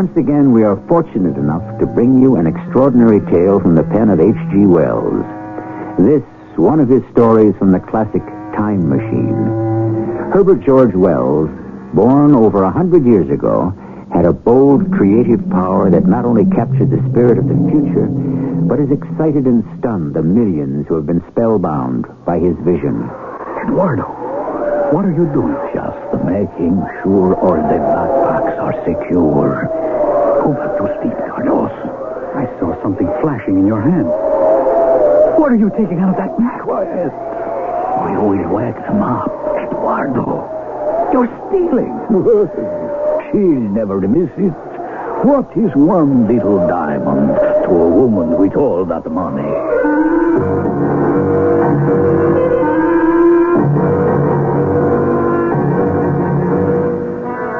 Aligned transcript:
Once 0.00 0.16
again, 0.16 0.50
we 0.50 0.62
are 0.62 0.82
fortunate 0.88 1.36
enough 1.36 1.78
to 1.78 1.84
bring 1.84 2.22
you 2.22 2.36
an 2.36 2.46
extraordinary 2.46 3.20
tale 3.30 3.60
from 3.60 3.74
the 3.74 3.82
pen 3.82 4.08
of 4.08 4.18
H.G. 4.18 4.64
Wells. 4.64 5.26
This, 5.98 6.22
one 6.56 6.80
of 6.80 6.88
his 6.88 7.02
stories 7.12 7.54
from 7.58 7.70
the 7.70 7.80
classic 7.80 8.24
Time 8.56 8.88
Machine. 8.88 10.32
Herbert 10.32 10.64
George 10.64 10.94
Wells, 10.94 11.50
born 11.92 12.34
over 12.34 12.62
a 12.62 12.70
hundred 12.70 13.04
years 13.04 13.28
ago, 13.28 13.76
had 14.10 14.24
a 14.24 14.32
bold, 14.32 14.90
creative 14.90 15.46
power 15.50 15.90
that 15.90 16.06
not 16.06 16.24
only 16.24 16.46
captured 16.46 16.88
the 16.88 17.04
spirit 17.10 17.36
of 17.36 17.46
the 17.46 17.60
future, 17.68 18.06
but 18.08 18.78
has 18.78 18.90
excited 18.90 19.44
and 19.44 19.62
stunned 19.78 20.14
the 20.14 20.22
millions 20.22 20.88
who 20.88 20.94
have 20.94 21.04
been 21.04 21.22
spellbound 21.30 22.06
by 22.24 22.38
his 22.38 22.56
vision. 22.64 23.04
Eduardo, 23.68 24.08
what 24.96 25.04
are 25.04 25.12
you 25.12 25.28
doing? 25.36 25.60
Just 25.76 26.24
making 26.24 26.80
sure 27.04 27.36
all 27.36 27.52
the 27.52 27.76
backpacks 27.84 28.56
are 28.56 28.72
secure. 28.88 29.89
Oh, 30.40 30.44
Go 30.44 30.52
back 30.54 30.76
to 30.78 30.84
sleep, 31.02 31.16
Carlos. 31.28 31.72
I 32.34 32.46
saw 32.58 32.80
something 32.82 33.06
flashing 33.20 33.58
in 33.58 33.66
your 33.66 33.80
hand. 33.80 34.06
What 35.38 35.52
are 35.52 35.56
you 35.56 35.70
taking 35.70 35.98
out 36.00 36.10
of 36.10 36.16
that 36.16 36.36
bag? 36.38 36.60
Quiet. 36.62 37.12
We 38.04 38.16
will 38.16 38.48
wake 38.54 38.76
them 38.76 39.02
up. 39.02 39.28
Eduardo, 39.58 40.48
you're 41.12 41.28
stealing. 41.48 41.92
She'll 43.30 43.70
never 43.70 44.00
miss 44.00 44.30
it. 44.38 44.54
What 45.24 45.50
is 45.56 45.70
one 45.74 46.26
little 46.26 46.66
diamond 46.66 47.36
to 47.64 47.70
a 47.70 47.88
woman 47.88 48.38
with 48.38 48.54
all 48.56 48.84
that 48.86 49.04
money? 49.10 49.50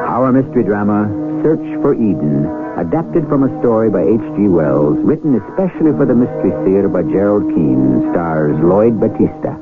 Our 0.07 0.31
mystery 0.31 0.63
drama, 0.63 1.09
Search 1.43 1.81
for 1.81 1.93
Eden, 1.95 2.45
adapted 2.77 3.27
from 3.27 3.43
a 3.43 3.59
story 3.59 3.89
by 3.89 4.01
H.G. 4.01 4.47
Wells, 4.47 4.97
written 4.99 5.35
especially 5.35 5.91
for 5.91 6.05
the 6.05 6.15
Mystery 6.15 6.51
Theater 6.65 6.89
by 6.89 7.03
Gerald 7.03 7.53
Keane, 7.53 8.11
stars 8.11 8.57
Lloyd 8.59 8.99
Battista. 8.99 9.59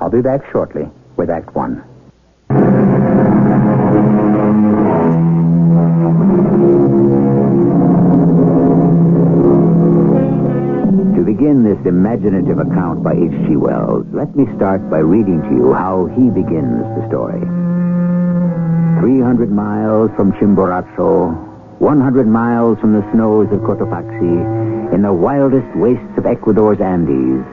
I'll 0.00 0.10
be 0.10 0.20
back 0.22 0.50
shortly 0.50 0.88
with 1.16 1.30
Act 1.30 1.54
One. 1.54 1.82
To 11.14 11.22
begin 11.24 11.64
this 11.64 11.78
imaginative 11.86 12.58
account 12.58 13.02
by 13.02 13.12
H.G. 13.12 13.56
Wells, 13.56 14.06
let 14.12 14.34
me 14.36 14.46
start 14.56 14.88
by 14.90 14.98
reading 14.98 15.40
to 15.42 15.50
you 15.50 15.72
how 15.72 16.06
he 16.06 16.30
begins 16.30 16.82
the 16.96 17.06
story. 17.08 17.40
300 19.00 19.50
miles 19.50 20.10
from 20.16 20.32
Chimborazo, 20.32 21.47
100 21.78 22.26
miles 22.26 22.78
from 22.80 22.92
the 22.92 23.08
snows 23.12 23.46
of 23.52 23.60
Cotopaxi, 23.60 24.92
in 24.92 25.02
the 25.02 25.12
wildest 25.12 25.68
wastes 25.76 26.18
of 26.18 26.26
Ecuador's 26.26 26.80
Andes, 26.80 27.44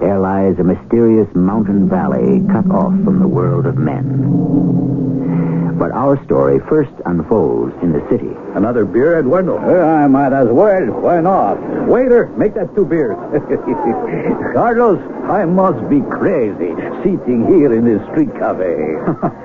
there 0.00 0.18
lies 0.18 0.58
a 0.58 0.64
mysterious 0.64 1.28
mountain 1.34 1.88
valley 1.88 2.42
cut 2.50 2.70
off 2.70 2.94
from 3.04 3.18
the 3.20 3.28
world 3.28 3.66
of 3.66 3.76
men. 3.76 5.74
But 5.78 5.90
our 5.92 6.22
story 6.24 6.60
first 6.60 6.92
unfolds 7.04 7.74
in 7.82 7.92
the 7.92 8.00
city. 8.08 8.30
Another 8.54 8.86
beer, 8.86 9.18
Eduardo? 9.18 9.58
Uh, 9.58 9.84
I 9.84 10.06
might 10.06 10.32
as 10.32 10.48
well. 10.48 10.86
Why 11.02 11.20
not? 11.20 11.60
Waiter, 11.86 12.28
make 12.38 12.54
that 12.54 12.74
two 12.74 12.86
beers. 12.86 13.16
Carlos, 14.54 15.00
I 15.28 15.44
must 15.44 15.88
be 15.90 16.00
crazy 16.00 16.72
sitting 17.02 17.46
here 17.48 17.74
in 17.74 17.84
this 17.84 18.00
street 18.10 18.32
cafe. 18.38 18.96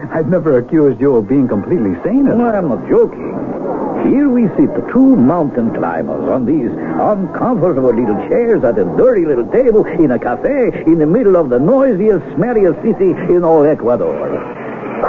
I've 0.16 0.28
never 0.28 0.60
accused 0.60 1.02
you 1.02 1.16
of 1.18 1.28
being 1.28 1.48
completely 1.48 1.96
sane. 2.04 2.26
No, 2.26 2.50
I'm 2.50 2.70
not 2.70 2.88
joking. 2.88 3.59
Here 4.08 4.30
we 4.30 4.48
sit, 4.56 4.74
the 4.74 4.88
two 4.92 5.16
mountain 5.16 5.74
climbers, 5.74 6.30
on 6.30 6.46
these 6.46 6.72
uncomfortable 6.72 7.94
little 7.94 8.16
chairs 8.30 8.64
at 8.64 8.78
a 8.78 8.86
dirty 8.98 9.26
little 9.26 9.48
table 9.52 9.86
in 9.86 10.12
a 10.12 10.20
cafe 10.20 10.84
in 10.86 11.00
the 11.00 11.06
middle 11.06 11.36
of 11.36 11.50
the 11.50 11.60
noisiest, 11.60 12.26
smelliest 12.38 12.82
city 12.82 13.12
in 13.34 13.44
all 13.44 13.66
Ecuador. 13.66 14.16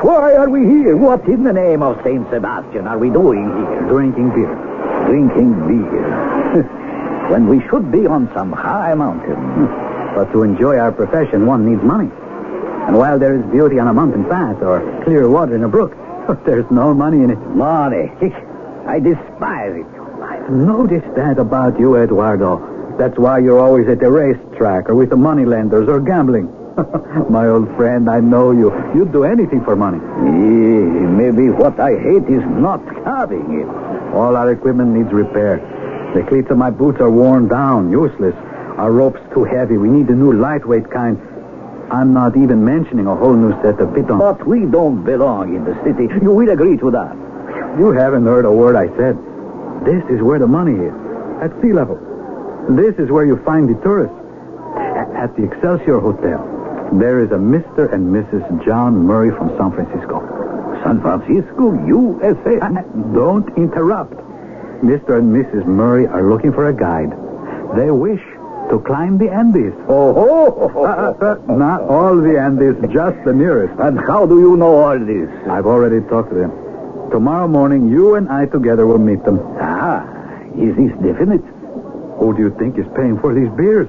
Why 0.03 0.35
are 0.35 0.49
we 0.49 0.67
here? 0.67 0.97
What 0.97 1.27
in 1.27 1.45
the 1.45 1.53
name 1.53 1.83
of 1.83 2.03
Saint 2.03 2.29
Sebastian 2.31 2.87
are 2.87 2.99
we 2.99 3.11
doing 3.11 3.45
here? 3.45 3.81
Drinking 3.89 4.31
beer. 4.31 4.55
Drinking 5.07 5.53
beer. 5.67 6.63
when 7.31 7.47
we 7.47 7.61
should 7.69 7.93
be 7.93 8.07
on 8.07 8.29
some 8.35 8.51
high 8.53 8.95
mountain. 8.95 9.67
But 10.15 10.33
to 10.33 10.43
enjoy 10.43 10.79
our 10.79 10.91
profession, 10.91 11.47
one 11.47 11.65
needs 11.65 11.83
money. 11.83 12.11
And 12.87 12.97
while 12.99 13.19
there 13.19 13.35
is 13.37 13.45
beauty 13.53 13.79
on 13.79 13.87
a 13.87 13.95
mountain 13.95 14.25
pass 14.25 14.57
or 14.63 14.81
clear 15.05 15.29
water 15.29 15.55
in 15.55 15.63
a 15.63 15.69
brook, 15.69 15.95
there's 16.45 16.69
no 16.71 16.93
money 16.93 17.23
in 17.23 17.31
it. 17.31 17.39
Money. 17.39 18.11
I 18.91 18.99
despise 18.99 19.77
it. 19.77 19.87
I've 20.21 20.51
noticed 20.51 21.15
that 21.15 21.39
about 21.39 21.79
you, 21.79 21.95
Eduardo. 21.95 22.97
That's 22.99 23.17
why 23.17 23.39
you're 23.39 23.61
always 23.61 23.87
at 23.87 24.01
the 24.01 24.11
racetrack 24.11 24.91
or 24.91 24.97
with 24.97 25.11
the 25.11 25.17
moneylenders 25.17 25.89
or 25.89 26.01
gambling. 26.01 26.51
My 27.31 27.47
old 27.47 27.69
friend, 27.77 28.11
I 28.11 28.19
know 28.19 28.51
you. 28.51 28.75
You'd 28.93 29.13
do 29.13 29.23
anything 29.23 29.63
for 29.63 29.77
money. 29.77 29.99
Eh, 29.99 31.07
maybe 31.07 31.51
what 31.51 31.79
I 31.79 31.97
hate 32.01 32.25
is 32.25 32.43
not 32.67 32.83
having 33.05 33.61
it. 33.61 33.69
All 34.13 34.35
our 34.35 34.51
equipment 34.51 34.91
needs 34.91 35.13
repair. 35.13 35.59
The 36.17 36.25
cleats 36.25 36.51
of 36.51 36.59
my 36.59 36.71
boots 36.71 36.99
are 37.01 37.11
worn 37.11 37.47
down, 37.47 37.93
useless. 37.93 38.35
Our 38.77 38.91
rope's 38.91 39.21
too 39.33 39.45
heavy. 39.45 39.79
We 39.79 39.89
need 39.89 40.09
a 40.09 40.17
new 40.17 40.33
lightweight 40.33 40.91
kind. 40.91 41.17
I'm 41.93 42.13
not 42.13 42.37
even 42.37 42.65
mentioning 42.65 43.07
a 43.07 43.15
whole 43.15 43.37
new 43.37 43.53
set 43.63 43.79
of 43.79 43.95
pitons. 43.95 44.19
But 44.19 44.45
we 44.45 44.67
don't 44.67 45.05
belong 45.05 45.55
in 45.55 45.63
the 45.65 45.79
city. 45.85 46.09
You 46.21 46.33
will 46.33 46.51
agree 46.51 46.77
to 46.79 46.91
that. 46.91 47.30
You 47.79 47.93
haven't 47.93 48.25
heard 48.25 48.45
a 48.45 48.53
word 48.53 48.77
I 48.77 48.89
said. 48.97 49.17
This 49.85 50.03
is 50.11 50.21
where 50.23 50.39
the 50.39 50.47
money 50.47 50.75
is, 50.75 50.93
at 51.41 51.51
sea 51.63 51.73
level. 51.73 51.97
This 52.71 52.95
is 52.99 53.11
where 53.11 53.25
you 53.25 53.37
find 53.45 53.69
the 53.69 53.81
tourists. 53.83 54.17
At 55.17 55.35
the 55.37 55.45
Excelsior 55.45 55.99
Hotel, 56.01 56.41
there 56.93 57.21
is 57.21 57.31
a 57.31 57.39
Mr. 57.41 57.93
and 57.93 58.13
Mrs. 58.15 58.43
John 58.65 58.97
Murray 59.07 59.31
from 59.31 59.49
San 59.57 59.73
Francisco. 59.73 60.21
San 60.85 61.01
Francisco, 61.01 61.73
USA. 61.87 62.59
Uh, 62.61 62.83
Don't 63.15 63.49
interrupt. 63.57 64.15
Mr. 64.83 65.19
and 65.19 65.35
Mrs. 65.35 65.67
Murray 65.67 66.07
are 66.07 66.29
looking 66.29 66.53
for 66.53 66.69
a 66.69 66.73
guide. 66.75 67.11
They 67.77 67.91
wish 67.91 68.21
to 68.71 68.81
climb 68.87 69.19
the 69.19 69.31
Andes. 69.31 69.75
Oh, 69.89 70.13
ho, 70.15 70.85
Uh, 70.85 71.15
uh, 71.21 71.25
uh, 71.49 71.55
not 71.57 71.83
all 71.83 72.17
the 72.17 72.39
Andes, 72.41 72.77
just 72.93 73.17
the 73.25 73.33
nearest. 73.33 73.79
And 73.81 73.99
how 74.01 74.27
do 74.27 74.41
you 74.41 74.57
know 74.57 74.75
all 74.77 74.99
this? 74.99 75.29
I've 75.49 75.67
already 75.67 76.01
talked 76.09 76.31
to 76.31 76.35
them. 76.35 76.53
Tomorrow 77.11 77.49
morning, 77.49 77.89
you 77.89 78.15
and 78.15 78.29
I 78.29 78.47
together 78.47 78.87
will 78.87 78.99
meet 78.99 79.25
them. 79.25 79.41
Ah, 79.61 80.07
is 80.57 80.77
this 80.77 80.93
definite? 81.03 81.43
Who 82.21 82.35
do 82.37 82.43
you 82.43 82.55
think 82.57 82.79
is 82.79 82.87
paying 82.95 83.19
for 83.19 83.35
these 83.35 83.49
beers? 83.57 83.89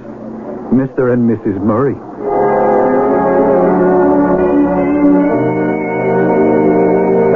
Mr. 0.74 1.14
and 1.14 1.30
Mrs. 1.30 1.62
Murray. 1.62 1.96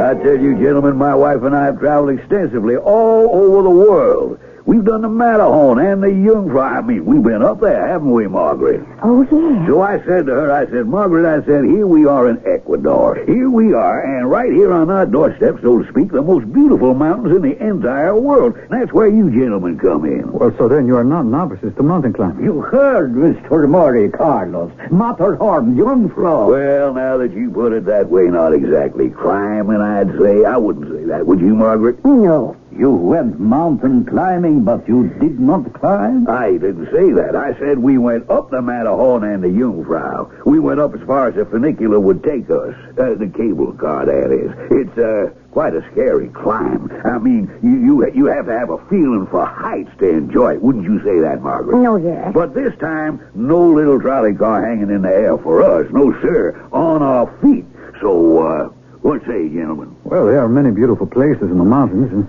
I 0.00 0.14
tell 0.22 0.40
you, 0.40 0.58
gentlemen, 0.58 0.96
my 0.96 1.14
wife 1.14 1.42
and 1.42 1.54
I 1.54 1.66
have 1.66 1.78
traveled 1.78 2.18
extensively 2.18 2.76
all 2.76 3.30
over 3.32 3.62
the 3.62 3.70
world. 3.70 4.40
We've 4.76 4.84
done 4.84 5.00
the 5.00 5.08
Matterhorn 5.08 5.78
and 5.78 6.02
the 6.02 6.08
Jungfrau. 6.08 6.60
I 6.60 6.82
mean, 6.82 7.06
we've 7.06 7.22
been 7.22 7.42
up 7.42 7.60
there, 7.60 7.88
haven't 7.88 8.10
we, 8.10 8.26
Margaret? 8.26 8.86
Oh, 9.02 9.22
yeah. 9.22 9.66
So 9.66 9.80
I 9.80 9.96
said 10.04 10.26
to 10.26 10.32
her, 10.34 10.52
I 10.52 10.66
said, 10.66 10.84
Margaret, 10.84 11.24
I 11.24 11.42
said, 11.46 11.64
here 11.64 11.86
we 11.86 12.04
are 12.04 12.28
in 12.28 12.46
Ecuador. 12.46 13.14
Here 13.24 13.48
we 13.48 13.72
are, 13.72 14.02
and 14.04 14.30
right 14.30 14.52
here 14.52 14.74
on 14.74 14.90
our 14.90 15.06
doorstep, 15.06 15.60
so 15.62 15.82
to 15.82 15.90
speak, 15.90 16.12
the 16.12 16.20
most 16.20 16.52
beautiful 16.52 16.92
mountains 16.92 17.34
in 17.36 17.40
the 17.40 17.56
entire 17.66 18.14
world. 18.14 18.58
And 18.58 18.68
That's 18.68 18.92
where 18.92 19.08
you 19.08 19.30
gentlemen 19.30 19.78
come 19.78 20.04
in. 20.04 20.30
Well, 20.30 20.54
so 20.58 20.68
then 20.68 20.86
you 20.86 20.98
are 20.98 21.04
not 21.04 21.24
novices 21.24 21.74
to 21.76 21.82
mountain 21.82 22.12
climbing. 22.12 22.44
You 22.44 22.60
heard, 22.60 23.14
Mr. 23.14 23.66
Murray, 23.66 24.10
Carlos. 24.10 24.72
Matterhorn, 24.90 25.74
Jungfrau. 25.78 26.50
Well, 26.50 26.92
now 26.92 27.16
that 27.16 27.32
you 27.32 27.50
put 27.50 27.72
it 27.72 27.86
that 27.86 28.10
way, 28.10 28.24
not 28.24 28.52
exactly 28.52 29.08
climbing, 29.08 29.76
and 29.76 29.82
I'd 29.82 30.18
say, 30.20 30.44
I 30.44 30.58
wouldn't 30.58 30.92
say 30.92 31.04
that. 31.06 31.26
Would 31.26 31.40
you, 31.40 31.54
Margaret? 31.54 32.04
No. 32.04 32.58
You 32.78 32.90
went 32.90 33.40
mountain 33.40 34.04
climbing, 34.04 34.64
but 34.64 34.86
you 34.86 35.08
did 35.20 35.40
not 35.40 35.72
climb? 35.72 36.28
I 36.28 36.52
didn't 36.52 36.90
say 36.92 37.10
that. 37.12 37.34
I 37.34 37.58
said 37.58 37.78
we 37.78 37.96
went 37.96 38.28
up 38.28 38.50
the 38.50 38.60
Matterhorn 38.60 39.24
and 39.24 39.42
the 39.42 39.48
Jungfrau. 39.48 40.30
We 40.44 40.58
went 40.58 40.80
up 40.80 40.94
as 40.94 41.00
far 41.06 41.28
as 41.28 41.34
the 41.36 41.46
funicular 41.46 41.98
would 41.98 42.22
take 42.22 42.50
us. 42.50 42.74
Uh, 42.98 43.14
the 43.14 43.32
cable 43.34 43.72
car, 43.72 44.04
that 44.04 44.30
is. 44.30 44.52
It's 44.70 44.98
uh, 44.98 45.30
quite 45.52 45.74
a 45.74 45.80
scary 45.92 46.28
climb. 46.28 46.90
I 47.04 47.18
mean, 47.18 47.50
you, 47.62 48.04
you 48.04 48.12
you 48.14 48.24
have 48.26 48.46
to 48.46 48.52
have 48.58 48.68
a 48.68 48.78
feeling 48.88 49.26
for 49.30 49.46
heights 49.46 49.90
to 50.00 50.08
enjoy 50.10 50.54
it. 50.54 50.62
Wouldn't 50.62 50.84
you 50.84 51.02
say 51.02 51.18
that, 51.20 51.40
Margaret? 51.42 51.78
No, 51.80 51.96
yes. 51.96 52.32
But 52.34 52.54
this 52.54 52.76
time, 52.78 53.20
no 53.34 53.70
little 53.70 53.98
trolley 53.98 54.34
car 54.34 54.62
hanging 54.66 54.90
in 54.90 55.00
the 55.02 55.08
air 55.08 55.38
for 55.38 55.62
us. 55.62 55.90
No, 55.92 56.12
sir. 56.20 56.68
On 56.72 57.02
our 57.02 57.26
feet. 57.40 57.64
So, 58.02 58.46
uh, 58.46 58.68
what 59.00 59.22
say, 59.22 59.48
gentlemen? 59.48 59.96
Well, 60.04 60.26
there 60.26 60.40
are 60.40 60.48
many 60.48 60.70
beautiful 60.72 61.06
places 61.06 61.42
in 61.44 61.56
the 61.56 61.64
mountains, 61.64 62.12
and 62.12 62.26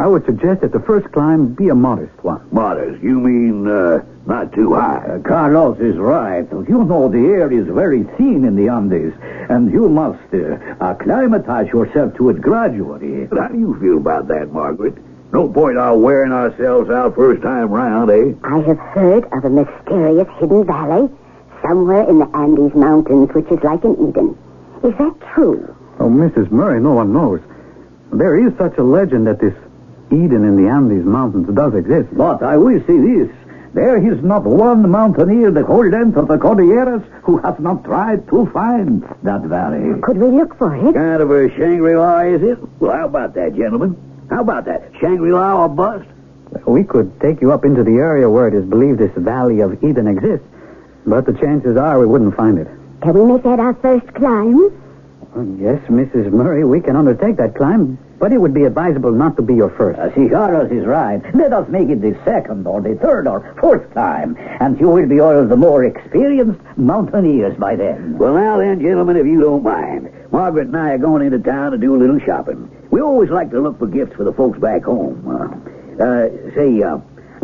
I 0.00 0.06
would 0.06 0.24
suggest 0.24 0.62
that 0.62 0.72
the 0.72 0.80
first 0.80 1.12
climb 1.12 1.52
be 1.52 1.68
a 1.68 1.74
modest 1.74 2.24
one. 2.24 2.40
Modest, 2.50 3.02
you 3.02 3.20
mean 3.20 3.68
uh, 3.68 4.02
not 4.24 4.50
too 4.54 4.72
high? 4.72 5.04
Uh, 5.06 5.18
Carlos 5.18 5.78
is 5.78 5.98
right. 5.98 6.48
You 6.50 6.84
know 6.84 7.10
the 7.10 7.18
air 7.18 7.52
is 7.52 7.66
very 7.66 8.04
thin 8.16 8.46
in 8.46 8.56
the 8.56 8.68
Andes, 8.68 9.12
and 9.50 9.70
you 9.70 9.90
must 9.90 10.32
uh, 10.32 10.56
acclimatize 10.80 11.68
yourself 11.68 12.16
to 12.16 12.30
it 12.30 12.40
gradually. 12.40 13.28
How 13.30 13.48
do 13.48 13.58
you 13.58 13.78
feel 13.78 13.98
about 13.98 14.26
that, 14.28 14.50
Margaret? 14.50 14.96
No 15.34 15.46
point 15.46 15.76
our 15.76 15.98
wearing 15.98 16.32
ourselves 16.32 16.88
out 16.88 17.14
first 17.14 17.42
time 17.42 17.68
round, 17.70 18.10
eh? 18.10 18.32
I 18.42 18.60
have 18.60 18.78
heard 18.78 19.24
of 19.34 19.44
a 19.44 19.50
mysterious 19.50 20.28
hidden 20.38 20.64
valley 20.64 21.10
somewhere 21.60 22.08
in 22.08 22.20
the 22.20 22.30
Andes 22.34 22.74
Mountains, 22.74 23.28
which 23.34 23.50
is 23.50 23.62
like 23.62 23.84
an 23.84 24.08
Eden. 24.08 24.38
Is 24.82 24.96
that 24.96 25.14
true? 25.34 25.76
Oh, 25.98 26.08
Mrs. 26.08 26.50
Murray, 26.50 26.80
no 26.80 26.94
one 26.94 27.12
knows. 27.12 27.42
There 28.14 28.40
is 28.48 28.56
such 28.56 28.78
a 28.78 28.82
legend 28.82 29.26
that 29.26 29.38
this 29.38 29.54
Eden 30.12 30.44
in 30.44 30.56
the 30.56 30.68
Andes 30.68 31.04
Mountains 31.04 31.48
does 31.54 31.74
exist. 31.74 32.08
But 32.12 32.42
I 32.42 32.56
will 32.56 32.80
say 32.86 32.98
this. 32.98 33.30
There 33.72 33.96
is 33.96 34.22
not 34.24 34.42
one 34.42 34.90
mountaineer 34.90 35.52
the 35.52 35.64
whole 35.64 35.88
length 35.88 36.16
of 36.16 36.26
the 36.26 36.38
Cordilleras 36.38 37.04
who 37.22 37.38
has 37.38 37.54
not 37.60 37.84
tried 37.84 38.28
to 38.28 38.46
find 38.46 39.02
that 39.22 39.42
valley. 39.42 40.00
Could 40.02 40.18
we 40.18 40.26
look 40.26 40.58
for 40.58 40.74
it? 40.74 40.94
Kind 40.94 41.22
of 41.22 41.30
a 41.30 41.48
Shangri-La, 41.50 42.20
is 42.22 42.42
it? 42.42 42.58
Well, 42.80 42.96
how 42.96 43.06
about 43.06 43.34
that, 43.34 43.54
gentlemen? 43.54 43.96
How 44.28 44.40
about 44.40 44.64
that? 44.64 44.90
Shangri-La 45.00 45.62
or 45.62 45.68
bust? 45.68 46.08
We 46.66 46.82
could 46.82 47.20
take 47.20 47.40
you 47.40 47.52
up 47.52 47.64
into 47.64 47.84
the 47.84 47.92
area 47.92 48.28
where 48.28 48.48
it 48.48 48.54
is 48.54 48.64
believed 48.64 48.98
this 48.98 49.12
Valley 49.16 49.60
of 49.60 49.84
Eden 49.84 50.08
exists, 50.08 50.46
but 51.06 51.24
the 51.24 51.32
chances 51.34 51.76
are 51.76 52.00
we 52.00 52.06
wouldn't 52.06 52.36
find 52.36 52.58
it. 52.58 52.66
Can 53.02 53.14
we 53.14 53.24
make 53.24 53.44
that 53.44 53.60
our 53.60 53.74
first 53.74 54.12
climb? 54.14 54.58
Yes, 55.60 55.80
Mrs. 55.88 56.32
Murray, 56.32 56.64
we 56.64 56.80
can 56.80 56.96
undertake 56.96 57.36
that 57.36 57.54
climb, 57.54 57.98
but 58.20 58.34
it 58.34 58.38
would 58.38 58.52
be 58.52 58.64
advisable 58.64 59.12
not 59.12 59.34
to 59.36 59.42
be 59.42 59.54
your 59.54 59.70
first. 59.70 59.98
Uh, 59.98 60.14
see, 60.14 60.28
Carlos 60.28 60.70
is 60.70 60.84
right. 60.84 61.22
Let 61.34 61.54
us 61.54 61.66
make 61.70 61.88
it 61.88 62.02
the 62.02 62.14
second 62.22 62.66
or 62.66 62.82
the 62.82 62.94
third 62.96 63.26
or 63.26 63.56
fourth 63.58 63.92
time, 63.94 64.36
and 64.38 64.78
you 64.78 64.90
will 64.90 65.08
be 65.08 65.20
all 65.20 65.46
the 65.46 65.56
more 65.56 65.84
experienced 65.84 66.60
mountaineers 66.76 67.56
by 67.58 67.76
then. 67.76 68.18
Well, 68.18 68.34
now 68.34 68.58
then, 68.58 68.78
gentlemen, 68.78 69.16
if 69.16 69.24
you 69.26 69.40
don't 69.40 69.62
mind, 69.62 70.12
Margaret 70.30 70.68
and 70.68 70.76
I 70.76 70.90
are 70.90 70.98
going 70.98 71.24
into 71.24 71.38
town 71.38 71.72
to 71.72 71.78
do 71.78 71.96
a 71.96 71.98
little 71.98 72.20
shopping. 72.20 72.70
We 72.90 73.00
always 73.00 73.30
like 73.30 73.50
to 73.52 73.60
look 73.60 73.78
for 73.78 73.86
gifts 73.86 74.14
for 74.16 74.24
the 74.24 74.34
folks 74.34 74.58
back 74.58 74.84
home. 74.84 75.26
Uh, 75.26 76.04
uh, 76.04 76.28
say, 76.54 76.82
uh, 76.82 76.98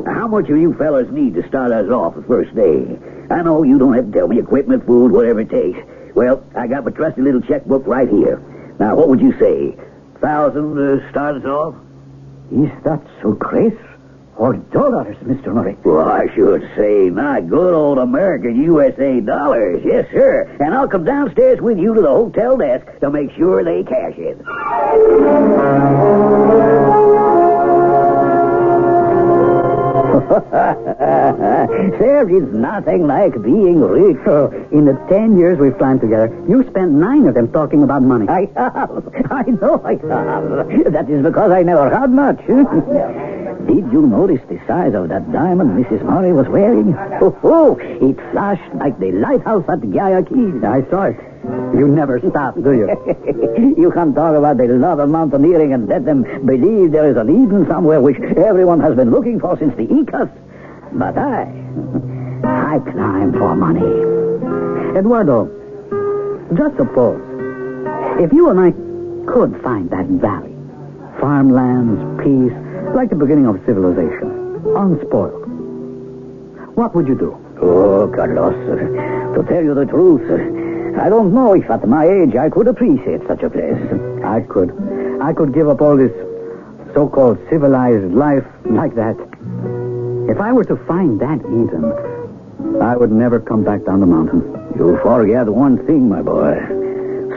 how 0.04 0.28
much 0.28 0.50
of 0.50 0.58
you 0.58 0.74
fellas 0.74 1.10
need 1.10 1.34
to 1.34 1.48
start 1.48 1.72
us 1.72 1.90
off 1.90 2.16
the 2.16 2.22
first 2.22 2.54
day? 2.54 2.98
I 3.30 3.42
know 3.42 3.62
you 3.62 3.78
don't 3.78 3.94
have 3.94 4.06
to 4.06 4.12
tell 4.12 4.28
me 4.28 4.38
equipment, 4.38 4.84
food, 4.84 5.10
whatever 5.10 5.40
it 5.40 5.48
takes. 5.48 5.78
Well, 6.14 6.44
I 6.54 6.66
got 6.66 6.84
my 6.84 6.90
trusty 6.90 7.22
little 7.22 7.40
checkbook 7.40 7.86
right 7.86 8.08
here. 8.08 8.42
Now, 8.78 8.94
what 8.94 9.08
would 9.08 9.20
you 9.20 9.32
say? 9.38 9.76
Thousand 10.20 10.78
uh, 10.78 11.00
to 11.00 11.10
start 11.10 11.36
us 11.36 11.44
off? 11.44 11.74
Is 12.52 12.70
that 12.84 13.00
sucres 13.20 13.76
or 14.36 14.54
dollars, 14.54 15.16
Mr. 15.24 15.52
Murray? 15.52 15.76
Well, 15.84 16.08
I 16.08 16.26
should 16.34 16.62
say 16.76 17.10
not 17.10 17.48
good 17.48 17.74
old 17.74 17.98
American 17.98 18.62
USA 18.62 19.20
dollars. 19.20 19.82
Yes, 19.84 20.06
sir. 20.12 20.42
And 20.60 20.74
I'll 20.74 20.88
come 20.88 21.04
downstairs 21.04 21.60
with 21.60 21.78
you 21.78 21.94
to 21.94 22.00
the 22.02 22.08
hotel 22.08 22.56
desk 22.56 22.86
to 23.00 23.10
make 23.10 23.32
sure 23.36 23.64
they 23.64 23.82
cash 23.82 24.14
it. 24.16 24.38
there 31.98 32.28
is 32.28 32.52
nothing 32.52 33.06
like 33.06 33.40
being 33.42 33.80
rich. 33.80 34.16
Oh, 34.26 34.48
in 34.72 34.84
the 34.84 34.94
ten 35.08 35.38
years 35.38 35.58
we've 35.58 35.76
climbed 35.78 36.00
together, 36.00 36.26
you 36.48 36.68
spent 36.68 36.90
nine 36.92 37.26
of 37.26 37.34
them 37.34 37.52
talking 37.52 37.82
about 37.82 38.02
money. 38.02 38.28
I 38.28 38.50
have. 38.56 39.08
I 39.30 39.42
know 39.42 39.80
I 39.84 39.92
have. 39.92 40.92
That 40.92 41.08
is 41.08 41.22
because 41.22 41.50
I 41.50 41.62
never 41.62 41.88
had 41.90 42.10
much. 42.10 42.38
Did 43.66 43.92
you 43.92 44.06
notice 44.06 44.40
the 44.48 44.60
size 44.66 44.94
of 44.94 45.08
that 45.08 45.32
diamond 45.32 45.84
Mrs. 45.84 46.02
Murray 46.04 46.32
was 46.32 46.46
wearing? 46.48 46.94
Oh, 47.20 47.36
oh, 47.42 47.76
it 47.80 48.16
flashed 48.32 48.74
like 48.74 48.98
the 48.98 49.12
lighthouse 49.12 49.64
at 49.68 49.80
Guayaquil. 49.80 50.64
I 50.64 50.82
saw 50.90 51.04
it. 51.04 51.35
You 51.76 51.88
never 51.88 52.18
stop, 52.20 52.54
do 52.54 52.72
you? 52.72 52.86
you 53.76 53.90
can 53.90 54.14
talk 54.14 54.34
about 54.34 54.56
the 54.56 54.66
love 54.66 54.98
of 54.98 55.10
mountaineering 55.10 55.72
and 55.72 55.88
let 55.88 56.04
them 56.04 56.22
believe 56.46 56.92
there 56.92 57.10
is 57.10 57.16
an 57.16 57.28
Eden 57.28 57.66
somewhere 57.68 58.00
which 58.00 58.18
everyone 58.36 58.80
has 58.80 58.96
been 58.96 59.10
looking 59.10 59.38
for 59.38 59.58
since 59.58 59.74
the 59.76 59.84
Incas. 59.84 60.28
But 60.92 61.18
I, 61.18 61.42
I 62.44 62.78
climb 62.90 63.32
for 63.32 63.54
money. 63.54 63.84
Eduardo, 64.98 65.46
just 66.56 66.76
suppose 66.76 67.20
if 68.18 68.32
you 68.32 68.48
and 68.48 68.58
I 68.58 68.70
could 69.30 69.60
find 69.62 69.90
that 69.90 70.06
valley, 70.06 70.54
farmlands, 71.20 72.00
peace, 72.22 72.56
like 72.94 73.10
the 73.10 73.16
beginning 73.16 73.46
of 73.46 73.60
civilization, 73.66 74.62
unspoiled, 74.74 75.44
what 76.74 76.94
would 76.94 77.06
you 77.06 77.18
do? 77.18 77.36
Oh, 77.60 78.10
Carlos, 78.14 78.54
to 79.34 79.42
tell 79.48 79.62
you 79.62 79.74
the 79.74 79.84
truth, 79.84 80.22
I 80.98 81.08
don't 81.08 81.34
know 81.34 81.54
if 81.54 81.70
at 81.70 81.86
my 81.86 82.06
age 82.06 82.34
I 82.36 82.48
could 82.48 82.68
appreciate 82.68 83.20
such 83.26 83.42
a 83.42 83.50
place. 83.50 83.80
I 84.24 84.40
could. 84.40 84.72
I 85.20 85.32
could 85.32 85.52
give 85.52 85.68
up 85.68 85.80
all 85.80 85.96
this 85.96 86.12
so-called 86.94 87.38
civilized 87.50 88.12
life 88.14 88.46
like 88.64 88.94
that. 88.94 89.16
If 90.30 90.40
I 90.40 90.52
were 90.52 90.64
to 90.64 90.76
find 90.86 91.20
that 91.20 91.40
Eden, 91.40 92.80
I 92.82 92.96
would 92.96 93.12
never 93.12 93.40
come 93.40 93.62
back 93.62 93.84
down 93.84 94.00
the 94.00 94.06
mountain. 94.06 94.42
You 94.76 94.98
forget 95.02 95.46
one 95.48 95.86
thing, 95.86 96.08
my 96.08 96.22
boy. 96.22 96.54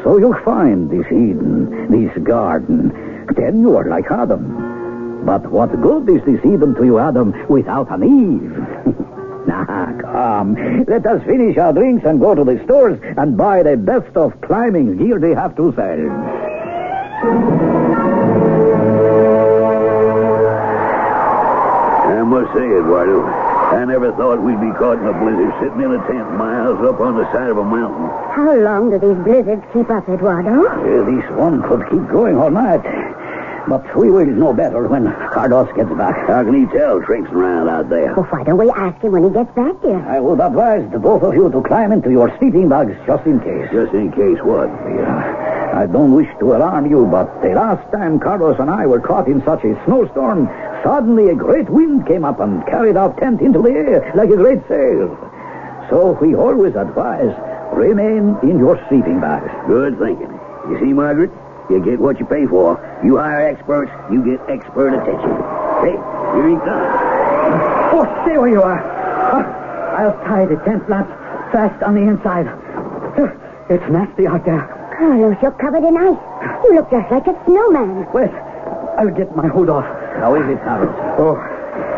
So 0.04 0.18
you 0.18 0.34
find 0.46 0.90
this 0.90 1.06
Eden, 1.08 1.92
this 1.92 2.24
garden, 2.24 3.26
then 3.36 3.60
you 3.60 3.76
are 3.76 3.90
like 3.90 4.10
Adam. 4.10 5.26
But 5.26 5.46
what 5.52 5.70
good 5.82 6.10
is 6.10 6.24
this 6.24 6.40
Eden 6.46 6.76
to 6.76 6.86
you, 6.86 7.00
Adam, 7.00 7.36
without 7.50 7.92
an 7.92 8.04
Eve? 8.04 8.69
Nah, 9.50 9.66
come. 10.00 10.86
Let 10.88 11.08
us 11.08 11.24
finish 11.26 11.58
our 11.58 11.74
drinks 11.74 12.06
and 12.06 12.20
go 12.20 12.36
to 12.36 12.44
the 12.44 12.64
stores 12.66 13.00
and 13.18 13.36
buy 13.36 13.64
the 13.64 13.78
best 13.78 14.16
of 14.16 14.40
climbing 14.42 14.98
gear 14.98 15.18
they 15.18 15.34
have 15.34 15.56
to 15.56 15.74
sell. 15.76 16.00
I 22.10 22.22
must 22.22 22.54
say, 22.54 22.62
Eduardo, 22.62 23.26
I 23.26 23.86
never 23.86 24.12
thought 24.14 24.38
we'd 24.40 24.62
be 24.62 24.70
caught 24.78 25.00
in 25.00 25.08
a 25.08 25.14
blizzard 25.18 25.54
sitting 25.60 25.82
in 25.82 25.98
a 25.98 26.02
tent 26.06 26.30
miles 26.38 26.78
up 26.86 27.00
on 27.00 27.18
the 27.18 27.26
side 27.34 27.50
of 27.50 27.58
a 27.58 27.66
mountain. 27.66 28.06
How 28.30 28.54
long 28.54 28.92
do 28.92 29.00
these 29.00 29.18
blizzards 29.24 29.66
keep 29.74 29.90
up, 29.90 30.08
Eduardo? 30.08 30.68
Uh, 30.68 31.06
this 31.10 31.26
one 31.32 31.64
could 31.64 31.90
keep 31.90 32.08
going 32.08 32.38
all 32.38 32.52
night. 32.52 32.86
But 33.68 33.96
we 33.96 34.10
will 34.10 34.26
know 34.26 34.54
better 34.54 34.88
when 34.88 35.06
Carlos 35.34 35.70
gets 35.76 35.90
back. 35.92 36.28
How 36.28 36.44
can 36.44 36.54
he 36.54 36.66
tell 36.78 37.02
traipsing 37.02 37.36
around 37.36 37.70
out 37.70 37.90
there? 37.90 38.14
Well, 38.16 38.26
why 38.26 38.44
don't 38.44 38.58
we 38.58 38.70
ask 38.70 39.02
him 39.02 39.12
when 39.12 39.24
he 39.24 39.30
gets 39.30 39.52
back 39.56 39.80
here? 39.82 40.00
I 40.08 40.20
would 40.20 40.40
advise 40.40 40.90
the 40.92 41.00
both 41.00 41.24
of 41.24 41.34
you 41.34 41.50
to 41.52 41.62
climb 41.62 41.92
into 41.92 42.10
your 42.12 42.36
sleeping 42.40 42.70
bags 42.70 42.96
just 43.06 43.26
in 43.26 43.40
case. 43.40 43.70
Just 43.72 43.94
in 43.94 44.12
case 44.12 44.40
what? 44.44 44.70
Yeah. 44.70 45.74
I 45.76 45.86
don't 45.86 46.14
wish 46.14 46.30
to 46.40 46.56
alarm 46.56 46.90
you, 46.90 47.06
but 47.06 47.42
the 47.42 47.50
last 47.50 47.92
time 47.92 48.20
Carlos 48.20 48.58
and 48.60 48.70
I 48.70 48.86
were 48.88 49.00
caught 49.00 49.28
in 49.28 49.44
such 49.46 49.64
a 49.64 49.80
snowstorm, 49.86 50.48
suddenly 50.84 51.30
a 51.30 51.36
great 51.36 51.70
wind 51.70 52.08
came 52.08 52.26
up 52.26 52.40
and 52.40 52.66
carried 52.66 52.98
our 52.98 53.14
tent 53.20 53.42
into 53.42 53.62
the 53.62 53.70
air 53.70 54.12
like 54.16 54.30
a 54.30 54.36
great 54.36 54.68
sail. 54.68 55.16
So 55.90 56.18
we 56.22 56.36
always 56.36 56.76
advise 56.76 57.36
remain 57.74 58.38
in 58.42 58.58
your 58.58 58.84
sleeping 58.90 59.20
bags. 59.20 59.52
Good 59.68 59.98
thinking. 60.00 60.32
You 60.70 60.80
see, 60.80 60.94
Margaret? 60.94 61.32
You 61.70 61.84
get 61.84 62.00
what 62.00 62.20
you 62.20 62.26
pay 62.26 62.48
for. 62.48 62.82
You 63.04 63.18
hire 63.18 63.48
experts, 63.48 63.92
you 64.12 64.26
get 64.26 64.42
expert 64.50 64.90
attention. 64.94 65.32
Hey, 65.86 65.94
here 66.34 66.50
he 66.50 66.58
comes. 66.66 66.90
Oh, 67.94 68.06
stay 68.26 68.38
where 68.38 68.50
you 68.50 68.62
are. 68.62 68.80
Uh, 68.82 70.02
I'll 70.02 70.18
tie 70.26 70.46
the 70.46 70.58
tent 70.66 70.86
flaps 70.88 71.10
fast 71.52 71.84
on 71.84 71.94
the 71.96 72.02
inside. 72.02 72.48
It's 73.70 73.86
nasty 73.92 74.26
out 74.26 74.46
there. 74.46 74.66
Carlos, 74.98 75.38
you're 75.44 75.52
covered 75.52 75.84
in 75.86 75.96
ice. 75.96 76.18
You 76.64 76.74
look 76.74 76.90
just 76.90 77.12
like 77.12 77.28
a 77.28 77.38
snowman. 77.46 78.12
Wait, 78.14 78.32
I'll 78.98 79.14
get 79.14 79.36
my 79.36 79.48
hood 79.48 79.70
off. 79.70 79.86
How 80.18 80.34
is 80.36 80.50
it, 80.50 80.58
Carlos? 80.64 80.90
Oh, 81.20 81.38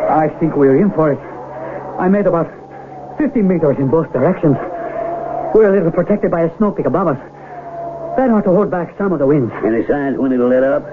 I 0.10 0.28
think 0.40 0.58
we're 0.58 0.76
in 0.76 0.92
for 0.92 1.14
it. 1.14 1.20
I 1.98 2.10
made 2.10 2.28
about 2.28 2.52
50 3.18 3.42
meters 3.42 3.78
in 3.80 3.88
both 3.88 4.12
directions. 4.12 4.58
We're 5.56 5.70
a 5.70 5.74
little 5.74 5.92
protected 5.92 6.30
by 6.30 6.42
a 6.42 6.58
snow 6.58 6.72
peak 6.72 6.86
above 6.88 7.08
us. 7.08 7.31
That 8.18 8.30
ought 8.30 8.44
to 8.44 8.52
hold 8.52 8.70
back 8.70 8.96
some 8.98 9.14
of 9.14 9.20
the 9.20 9.28
wind. 9.28 9.52
Any 9.64 9.86
signs 9.88 10.18
when 10.18 10.32
it'll 10.32 10.50
let 10.50 10.64
up? 10.64 10.84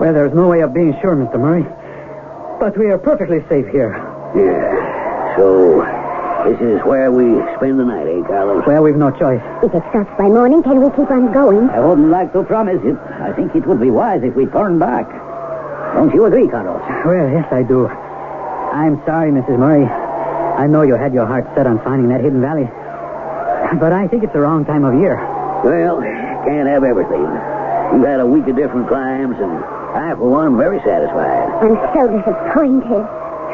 Well, 0.00 0.12
there's 0.12 0.34
no 0.34 0.48
way 0.48 0.60
of 0.60 0.74
being 0.74 0.96
sure, 1.00 1.16
Mr. 1.16 1.40
Murray. 1.40 1.64
But 2.60 2.76
we 2.76 2.86
are 2.90 2.98
perfectly 2.98 3.40
safe 3.48 3.66
here. 3.68 3.96
Yeah. 4.36 5.36
So, 5.36 5.80
this 6.44 6.60
is 6.60 6.84
where 6.84 7.10
we 7.10 7.40
spend 7.56 7.80
the 7.80 7.84
night, 7.84 8.06
eh, 8.06 8.22
Carlos? 8.26 8.66
Well, 8.66 8.82
we've 8.82 8.96
no 8.96 9.10
choice. 9.10 9.40
If 9.62 9.74
it 9.74 9.82
stops 9.90 10.10
by 10.18 10.28
morning, 10.28 10.62
can 10.62 10.80
we 10.82 10.90
keep 10.90 11.10
on 11.10 11.32
going? 11.32 11.70
I 11.70 11.80
wouldn't 11.80 12.10
like 12.10 12.32
to 12.34 12.44
promise 12.44 12.80
it. 12.84 12.96
I 12.96 13.32
think 13.32 13.54
it 13.56 13.66
would 13.66 13.80
be 13.80 13.90
wise 13.90 14.22
if 14.22 14.34
we 14.34 14.46
turned 14.46 14.78
back. 14.78 15.08
Don't 15.94 16.12
you 16.12 16.26
agree, 16.26 16.48
Carlos? 16.48 16.82
Well, 17.06 17.30
yes, 17.30 17.46
I 17.50 17.62
do. 17.62 17.88
I'm 17.88 19.02
sorry, 19.06 19.30
Mrs. 19.32 19.58
Murray. 19.58 19.86
I 19.86 20.66
know 20.66 20.82
you 20.82 20.94
had 20.94 21.14
your 21.14 21.26
heart 21.26 21.46
set 21.56 21.66
on 21.66 21.82
finding 21.82 22.08
that 22.10 22.20
hidden 22.20 22.40
valley. 22.40 22.68
But 23.80 23.92
I 23.92 24.06
think 24.08 24.22
it's 24.22 24.32
the 24.32 24.40
wrong 24.40 24.64
time 24.64 24.84
of 24.84 24.94
year. 25.00 25.16
Well, 25.64 26.00
can't 26.48 26.68
have 26.68 26.82
everything. 26.82 27.28
We've 27.92 28.08
had 28.08 28.20
a 28.20 28.26
week 28.26 28.48
of 28.48 28.56
different 28.56 28.88
climbs, 28.88 29.36
and 29.36 29.52
I, 29.92 30.16
for 30.16 30.32
one, 30.32 30.46
am 30.46 30.56
very 30.56 30.80
satisfied. 30.80 31.44
I'm 31.60 31.76
so 31.92 32.08
disappointed. 32.08 33.04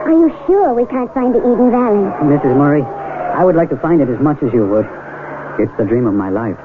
Are 0.07 0.15
you 0.15 0.31
sure 0.47 0.75
we 0.75 0.87
can't 0.87 1.13
find 1.13 1.35
the 1.35 1.43
Eden 1.43 1.75
Valley? 1.75 2.07
Mrs. 2.23 2.55
Murray, 2.55 2.83
I 2.83 3.45
would 3.45 3.57
like 3.57 3.71
to 3.71 3.77
find 3.79 4.01
it 4.01 4.09
as 4.09 4.21
much 4.21 4.43
as 4.43 4.53
you 4.53 4.67
would. 4.67 4.87
It's 5.59 5.75
the 5.77 5.85
dream 5.85 6.07
of 6.07 6.15
my 6.15 6.31
life. 6.31 6.59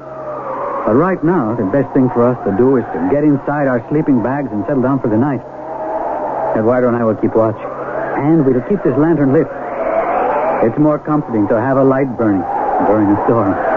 But 0.86 0.94
right 0.94 1.22
now, 1.22 1.54
the 1.58 1.66
best 1.66 1.92
thing 1.94 2.08
for 2.10 2.22
us 2.26 2.38
to 2.46 2.54
do 2.56 2.76
is 2.76 2.84
to 2.94 3.08
get 3.10 3.24
inside 3.24 3.66
our 3.66 3.82
sleeping 3.90 4.22
bags 4.22 4.50
and 4.52 4.62
settle 4.66 4.82
down 4.82 5.00
for 5.00 5.08
the 5.08 5.18
night. 5.18 5.42
Eduardo 6.54 6.88
and 6.88 6.96
I 6.96 7.04
will 7.04 7.16
keep 7.16 7.34
watch. 7.34 7.58
And 8.18 8.46
we'll 8.46 8.62
keep 8.70 8.82
this 8.82 8.96
lantern 8.98 9.32
lit. 9.32 9.46
It's 10.62 10.78
more 10.78 10.98
comforting 10.98 11.48
to 11.48 11.60
have 11.60 11.76
a 11.76 11.84
light 11.84 12.10
burning 12.16 12.42
during 12.86 13.08
a 13.10 13.18
storm. 13.26 13.69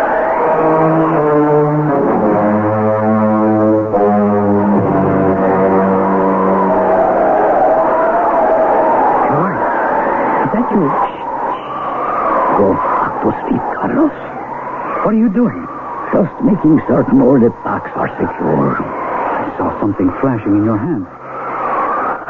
What 15.03 15.13
are 15.15 15.17
you 15.20 15.27
doing? 15.29 15.67
Just 16.15 16.32
making 16.41 16.79
certain 16.88 17.22
all 17.22 17.38
the 17.38 17.51
packs 17.62 17.91
are 17.93 18.08
secure. 18.15 18.79
I 18.79 19.51
saw 19.58 19.77
something 19.82 20.10
flashing 20.22 20.55
in 20.58 20.63
your 20.63 20.77
hand. 20.77 21.05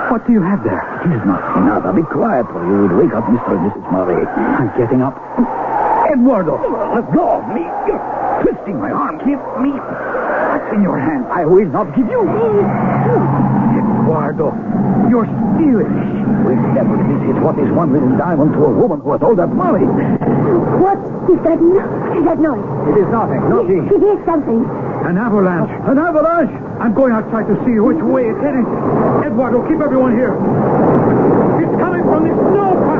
What 0.09 0.25
do 0.25 0.33
you 0.33 0.41
have 0.41 0.63
there? 0.65 0.81
It 1.05 1.13
is 1.13 1.23
nothing. 1.23 1.69
Nada. 1.69 1.93
Be 1.93 2.01
quiet, 2.01 2.49
or 2.49 2.65
you 2.65 2.81
would 2.81 2.97
wake 2.97 3.13
up 3.13 3.23
Mr. 3.29 3.53
and 3.53 3.71
Mrs. 3.71 3.85
Murray. 3.91 4.25
I'm 4.25 4.67
getting 4.75 5.01
up. 5.01 5.15
Eduardo, 6.11 6.57
let 6.97 7.13
go 7.13 7.39
of 7.39 7.47
me. 7.53 7.61
Twisting 8.43 8.77
my 8.79 8.91
arm. 8.91 9.17
Give 9.23 9.39
me. 9.63 9.71
What's 9.71 10.69
in 10.75 10.81
your 10.83 10.99
hand? 10.99 11.25
I 11.31 11.45
will 11.45 11.65
not 11.65 11.95
give 11.95 12.07
you. 12.11 12.21
Eduardo, 13.79 14.51
you're 15.09 15.25
stealing. 15.55 15.95
Devil 16.75 16.97
this 17.07 17.23
is 17.31 17.37
what 17.39 17.57
is 17.57 17.71
one 17.71 17.93
little 17.93 18.11
diamond 18.17 18.51
to 18.53 18.65
a 18.65 18.69
woman 18.69 18.99
who 18.99 19.11
has 19.13 19.21
all 19.23 19.35
that 19.35 19.47
money? 19.47 19.85
What 20.83 20.99
is 21.31 21.39
that, 21.47 21.55
no- 21.61 22.23
that 22.27 22.39
noise? 22.39 22.63
It 22.91 22.99
is 22.99 23.07
nothing. 23.09 23.41
Nothing. 23.47 23.87
It 23.87 24.03
is 24.03 24.19
something. 24.25 24.59
An 25.07 25.17
avalanche. 25.17 25.71
An 25.87 25.97
avalanche. 25.97 26.51
I'm 26.83 26.93
going 26.93 27.13
outside 27.13 27.47
to 27.47 27.55
see 27.63 27.79
which 27.79 28.01
way 28.03 28.27
it's 28.27 28.39
heading. 28.43 28.67
Eduardo, 29.23 29.63
keep 29.71 29.79
everyone 29.79 30.11
here. 30.19 30.35
It's 31.63 31.75
coming 31.79 32.03
from 32.03 32.27
the 32.27 32.35
snowpack. 32.35 32.92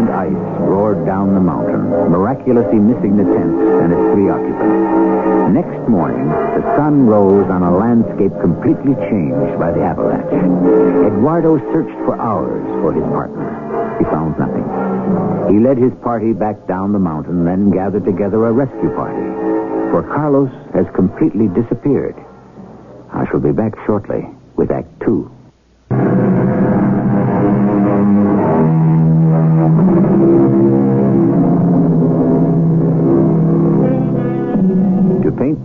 And 0.00 0.08
ice 0.08 0.60
roared 0.64 1.04
down 1.04 1.34
the 1.34 1.40
mountain, 1.40 1.90
miraculously 2.10 2.78
missing 2.78 3.16
the 3.16 3.24
tent 3.24 3.52
and 3.84 3.92
its 3.92 4.04
three 4.16 4.30
occupants. 4.32 5.52
Next 5.52 5.88
morning, 5.88 6.26
the 6.28 6.64
sun 6.76 7.06
rose 7.06 7.50
on 7.50 7.62
a 7.62 7.76
landscape 7.76 8.32
completely 8.40 8.94
changed 9.12 9.58
by 9.58 9.72
the 9.72 9.82
avalanche. 9.82 10.32
Eduardo 11.04 11.58
searched 11.72 11.98
for 12.08 12.16
hours 12.18 12.64
for 12.80 12.94
his 12.94 13.04
partner. 13.12 13.44
He 13.98 14.04
found 14.04 14.38
nothing. 14.38 14.64
He 15.52 15.60
led 15.60 15.76
his 15.76 15.92
party 16.00 16.32
back 16.32 16.66
down 16.66 16.92
the 16.92 16.98
mountain, 16.98 17.44
then 17.44 17.70
gathered 17.70 18.06
together 18.06 18.46
a 18.46 18.52
rescue 18.52 18.94
party. 18.94 19.20
For 19.90 20.02
Carlos 20.02 20.50
has 20.72 20.86
completely 20.94 21.48
disappeared. 21.48 22.16
I 23.12 23.28
shall 23.28 23.40
be 23.40 23.52
back 23.52 23.74
shortly 23.84 24.26
with 24.56 24.70
Act 24.70 24.88
Two. 25.00 25.30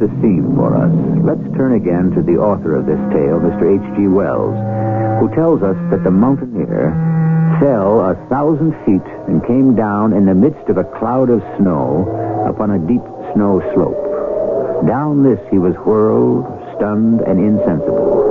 The 0.05 0.21
scene 0.21 0.53
for 0.55 0.77
us, 0.77 0.93
let's 1.25 1.57
turn 1.57 1.73
again 1.73 2.11
to 2.11 2.21
the 2.21 2.37
author 2.37 2.75
of 2.75 2.85
this 2.85 3.01
tale, 3.09 3.41
Mr. 3.41 3.65
H.G. 3.73 4.07
Wells, 4.07 4.53
who 5.17 5.33
tells 5.33 5.63
us 5.63 5.77
that 5.89 6.03
the 6.03 6.11
mountaineer 6.11 6.93
fell 7.59 8.01
a 8.05 8.13
thousand 8.29 8.73
feet 8.85 9.05
and 9.25 9.45
came 9.47 9.75
down 9.75 10.13
in 10.13 10.25
the 10.25 10.35
midst 10.35 10.69
of 10.69 10.77
a 10.77 10.83
cloud 10.83 11.31
of 11.31 11.41
snow 11.57 12.05
upon 12.45 12.69
a 12.69 12.85
deep 12.85 13.01
snow 13.33 13.65
slope. 13.73 14.85
Down 14.85 15.23
this 15.23 15.41
he 15.49 15.57
was 15.57 15.73
whirled, 15.81 16.45
stunned, 16.77 17.21
and 17.21 17.39
insensible, 17.39 18.29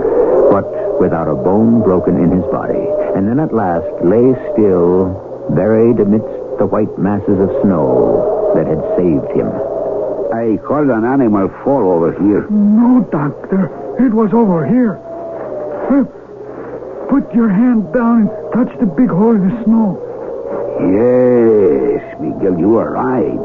but 0.55 1.01
without 1.01 1.27
a 1.27 1.35
bone 1.35 1.83
broken 1.83 2.23
in 2.23 2.31
his 2.31 2.45
body, 2.55 2.87
and 3.17 3.27
then 3.27 3.41
at 3.41 3.53
last 3.53 3.91
lay 4.05 4.31
still, 4.53 5.51
buried 5.51 5.99
amidst 5.99 6.59
the 6.59 6.67
white 6.71 6.97
masses 6.99 7.41
of 7.41 7.51
snow 7.63 8.53
that 8.55 8.67
had 8.69 8.79
saved 8.95 9.27
him. 9.35 9.51
I 10.33 10.57
heard 10.69 10.91
an 10.91 11.05
animal 11.05 11.49
fall 11.65 11.93
over 11.93 12.13
here. 12.13 12.49
No, 12.51 13.07
Doctor. 13.11 13.71
It 13.99 14.13
was 14.13 14.33
over 14.33 14.67
here. 14.67 15.01
Put 17.15 17.33
your 17.33 17.49
hand 17.49 17.93
down 17.93 18.23
and 18.23 18.53
touch 18.53 18.77
the 18.81 18.87
big 18.87 19.09
hole 19.09 19.37
in 19.37 19.49
the 19.49 19.65
snow. 19.65 20.01
Yes, 20.81 22.03
Miguel, 22.19 22.59
you 22.59 22.77
are 22.79 22.91
right. 22.91 23.39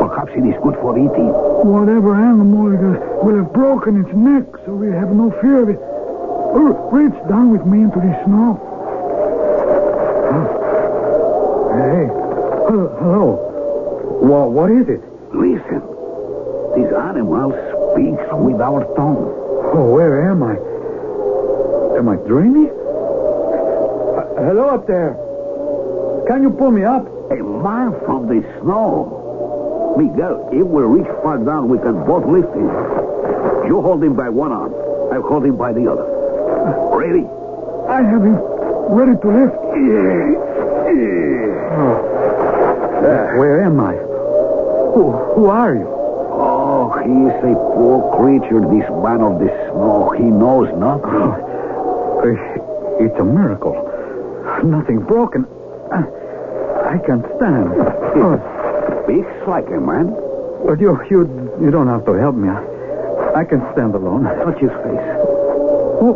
Perhaps 0.00 0.32
it 0.36 0.44
is 0.44 0.54
good 0.62 0.74
for 0.82 0.98
eating. 0.98 1.32
Whatever 1.64 2.14
animal 2.14 2.74
it 2.74 2.82
is 2.84 2.98
will 3.24 3.36
have 3.36 3.52
broken 3.54 4.04
its 4.04 4.12
neck, 4.14 4.44
so 4.66 4.74
we 4.74 4.88
have 4.88 5.12
no 5.12 5.30
fear 5.40 5.62
of 5.62 5.68
it. 5.70 5.78
Oh, 5.80 6.90
reach 6.92 7.16
down 7.26 7.52
with 7.52 7.64
me 7.64 7.84
into 7.84 8.00
the 8.00 8.24
snow. 8.26 8.60
Hey, 11.72 12.06
hello. 12.68 12.96
hello. 13.00 14.18
Well, 14.20 14.50
what 14.50 14.70
is 14.70 14.88
it? 14.88 15.00
Listen, 15.64 15.80
this 16.76 16.92
animal 16.92 17.50
speaks 17.92 18.22
with 18.32 18.60
our 18.60 18.84
tongue. 18.96 19.32
Oh, 19.72 19.90
where 19.94 20.30
am 20.30 20.42
I? 20.42 20.56
Am 21.98 22.08
I 22.08 22.16
dreaming? 22.26 22.68
Uh, 22.68 22.74
hello 24.44 24.68
up 24.74 24.86
there. 24.86 25.16
Can 26.28 26.42
you 26.42 26.50
pull 26.50 26.70
me 26.70 26.84
up? 26.84 27.06
A 27.30 27.36
man 27.36 27.98
from 28.04 28.28
the 28.28 28.42
snow. 28.60 29.94
Miguel, 29.96 30.48
if 30.52 30.66
we 30.66 30.82
reach 30.82 31.06
far 31.22 31.38
down, 31.38 31.68
we 31.68 31.78
can 31.78 32.04
both 32.04 32.26
lift 32.26 32.52
him. 32.54 32.68
You 33.66 33.80
hold 33.80 34.02
him 34.02 34.14
by 34.14 34.28
one 34.28 34.52
arm. 34.52 34.74
I'll 35.12 35.22
hold 35.22 35.46
him 35.46 35.56
by 35.56 35.72
the 35.72 35.90
other. 35.90 36.04
Ready? 36.94 37.26
I 37.88 38.02
have 38.02 38.22
him 38.22 38.36
ready 38.92 39.16
to 39.18 39.28
lift. 39.28 39.56
Oh. 41.76 42.10
Uh, 42.98 43.36
where 43.38 43.62
am 43.62 43.80
I? 43.80 44.13
Who, 45.34 45.46
are 45.46 45.74
you? 45.74 45.86
Oh, 45.86 46.90
he 47.02 47.10
is 47.10 47.38
a 47.42 47.54
poor 47.74 48.16
creature, 48.18 48.60
this 48.60 48.88
man 49.02 49.20
of 49.20 49.38
the 49.38 49.48
snow. 49.70 50.10
He 50.16 50.22
knows 50.24 50.68
nothing. 50.78 51.30
Uh, 52.22 53.02
It's 53.02 53.18
a 53.18 53.24
miracle. 53.24 53.74
Nothing 54.64 55.00
broken. 55.00 55.46
I 55.92 56.98
can 57.06 57.22
stand. 57.36 57.68
Oh, 58.16 58.38
Speaks 59.04 59.34
like 59.48 59.66
a 59.68 59.80
man. 59.80 60.14
but 60.66 60.80
you, 60.80 60.98
you, 61.10 61.26
you 61.60 61.70
don't 61.70 61.88
have 61.88 62.04
to 62.06 62.12
help 62.14 62.34
me. 62.36 62.48
I, 62.48 63.40
I 63.40 63.44
can 63.44 63.60
stand 63.72 63.94
alone. 63.94 64.24
Touch 64.24 64.58
his 64.58 64.70
face. 64.70 65.06
Oh, 66.00 66.14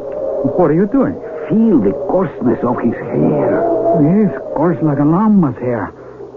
what 0.57 0.71
are 0.71 0.75
you 0.75 0.87
doing? 0.87 1.15
Feel 1.49 1.81
the 1.81 1.93
coarseness 2.09 2.59
of 2.63 2.79
his 2.81 2.95
hair. 2.95 3.61
Yes, 4.01 4.33
coarse 4.55 4.79
like 4.83 4.99
a 4.99 5.05
llama's 5.05 5.57
hair. 5.59 5.93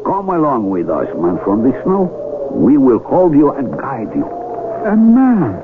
Come 0.05 0.29
along 0.29 0.69
with 0.69 0.89
us, 0.89 1.07
man 1.15 1.37
from 1.43 1.63
the 1.63 1.71
snow. 1.83 2.09
We 2.53 2.77
will 2.77 2.99
hold 2.99 3.33
you 3.33 3.51
and 3.51 3.71
guide 3.77 4.11
you. 4.15 4.25
A 4.25 4.95
man. 4.95 5.61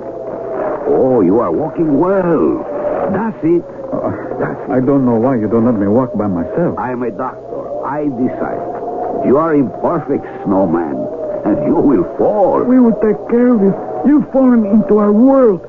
Oh, 0.87 1.21
you 1.21 1.39
are 1.39 1.51
walking 1.51 1.99
well. 1.99 2.63
That's 3.11 3.37
it. 3.43 3.63
Uh, 3.91 4.71
I 4.71 4.79
don't 4.79 5.05
know 5.05 5.15
why 5.15 5.35
you 5.35 5.47
don't 5.47 5.65
let 5.65 5.75
me 5.75 5.87
walk 5.87 6.17
by 6.17 6.27
myself. 6.27 6.77
I 6.77 6.91
am 6.91 7.03
a 7.03 7.11
doctor. 7.11 7.85
I 7.85 8.05
decide. 8.05 9.25
You 9.25 9.37
are 9.37 9.55
imperfect, 9.55 10.25
snowman, 10.43 10.95
and 11.45 11.65
you 11.65 11.75
will 11.75 12.03
fall. 12.17 12.63
We 12.63 12.79
will 12.79 12.95
take 13.01 13.17
care 13.29 13.53
of 13.53 13.61
you. 13.61 13.73
You've 14.05 14.31
fallen 14.31 14.65
into 14.65 14.97
our 14.97 15.11
world. 15.11 15.61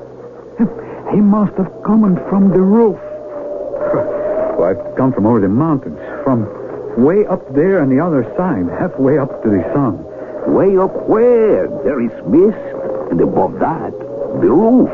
He 1.11 1.21
must 1.21 1.55
have 1.57 1.71
come 1.83 2.03
from 2.29 2.49
the 2.49 2.61
roof. 2.61 2.99
So 4.55 4.63
I've 4.63 4.95
come 4.95 5.11
from 5.13 5.25
over 5.25 5.39
the 5.39 5.49
mountains, 5.49 5.97
from 6.23 6.45
way 7.01 7.25
up 7.25 7.41
there 7.55 7.81
on 7.81 7.89
the 7.89 8.03
other 8.03 8.23
side, 8.37 8.67
halfway 8.79 9.17
up 9.17 9.41
to 9.43 9.49
the 9.49 9.63
sun. 9.73 10.05
Way 10.49 10.77
up 10.77 11.07
where? 11.07 11.67
There 11.83 12.01
is 12.01 12.11
mist, 12.27 12.57
and 13.11 13.21
above 13.21 13.59
that, 13.59 13.91
the 14.41 14.49
roof. 14.49 14.89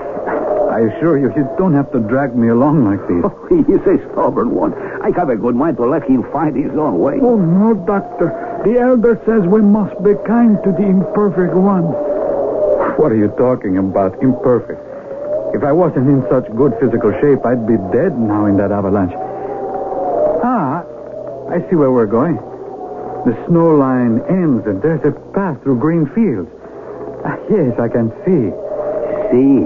I 0.72 0.80
assure 0.92 1.18
you, 1.18 1.32
you 1.36 1.48
don't 1.58 1.74
have 1.74 1.92
to 1.94 2.00
drag 2.00 2.36
me 2.36 2.50
along 2.50 2.84
like 2.86 3.02
this. 3.08 3.24
Oh, 3.26 3.48
He's 3.48 3.80
a 3.88 3.98
stubborn 4.12 4.52
one. 4.54 4.74
I 5.02 5.12
have 5.16 5.30
a 5.30 5.36
good 5.36 5.56
mind 5.56 5.78
to 5.78 5.86
let 5.86 6.04
him 6.04 6.24
find 6.34 6.56
his 6.56 6.72
own 6.78 7.00
way. 7.00 7.20
Oh, 7.22 7.38
no, 7.38 7.74
Doctor. 7.74 8.62
The 8.66 8.80
elder 8.80 9.22
says 9.26 9.48
we 9.48 9.62
must 9.62 9.96
be 10.04 10.14
kind 10.28 10.58
to 10.64 10.72
the 10.72 10.84
imperfect 10.84 11.54
one. 11.54 11.84
What 12.98 13.12
are 13.12 13.16
you 13.18 13.30
talking 13.38 13.78
about, 13.78 14.22
imperfect? 14.22 14.82
If 15.56 15.64
I 15.64 15.72
wasn't 15.72 16.10
in 16.10 16.26
such 16.30 16.46
good 16.56 16.74
physical 16.82 17.12
shape, 17.22 17.46
I'd 17.46 17.66
be 17.68 17.78
dead 17.96 18.18
now 18.20 18.46
in 18.48 18.58
that 18.58 18.72
avalanche. 18.72 19.14
Ah, 20.44 20.84
I 21.50 21.62
see 21.70 21.76
where 21.76 21.92
we're 21.92 22.08
going. 22.08 22.38
The 23.26 23.36
snow 23.48 23.76
line 23.76 24.22
ends, 24.30 24.68
and 24.68 24.82
there's 24.82 25.04
a 25.04 25.12
path 25.34 25.62
through 25.64 25.80
green 25.80 26.06
fields. 26.14 26.50
Ah, 27.26 27.38
yes, 27.50 27.80
I 27.80 27.88
can 27.90 28.12
see. 28.24 28.54
See? 29.34 29.66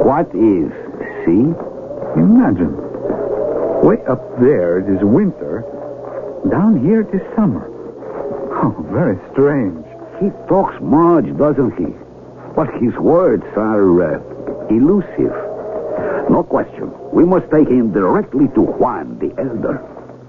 What 0.00 0.28
is 0.34 0.72
see? 1.24 1.52
Imagine. 2.16 2.72
Way 3.84 4.02
up 4.06 4.40
there 4.40 4.78
it 4.78 4.88
is 4.88 5.04
winter. 5.04 5.60
Down 6.50 6.80
here 6.80 7.02
it 7.02 7.14
is 7.14 7.20
summer. 7.36 7.68
Oh, 8.62 8.74
very 8.90 9.18
strange. 9.32 9.84
He 10.18 10.30
talks 10.48 10.80
much, 10.80 11.26
doesn't 11.36 11.76
he? 11.76 11.92
But 12.56 12.72
his 12.80 12.94
words 12.94 13.44
are 13.56 13.84
uh, 14.02 14.66
elusive. 14.70 15.36
No 16.30 16.42
question. 16.48 16.90
We 17.12 17.24
must 17.24 17.50
take 17.50 17.68
him 17.68 17.92
directly 17.92 18.48
to 18.54 18.62
Juan, 18.62 19.18
the 19.18 19.38
elder. 19.38 19.76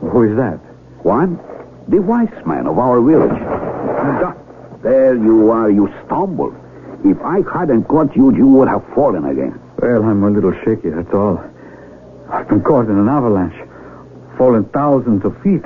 Who 0.02 0.24
is 0.24 0.36
that? 0.36 0.60
Juan, 1.04 1.40
the 1.89 2.00
wise 2.00 2.46
man 2.46 2.67
of 2.67 2.77
our 2.77 3.01
village. 3.01 3.38
There 4.81 5.15
you 5.15 5.51
are. 5.51 5.69
You 5.69 5.91
stumbled. 6.05 6.55
If 7.03 7.19
I 7.22 7.41
hadn't 7.51 7.86
caught 7.86 8.15
you, 8.15 8.34
you 8.36 8.48
would 8.48 8.67
have 8.67 8.86
fallen 8.93 9.25
again. 9.25 9.60
Well, 9.81 10.03
I'm 10.03 10.24
a 10.24 10.29
little 10.29 10.53
shaky, 10.63 10.89
that's 10.89 11.13
all. 11.13 11.41
I've 12.29 12.48
been 12.48 12.62
caught 12.62 12.86
in 12.86 12.98
an 12.98 13.08
avalanche, 13.10 13.55
fallen 14.38 14.65
thousands 14.65 15.25
of 15.25 15.41
feet. 15.41 15.63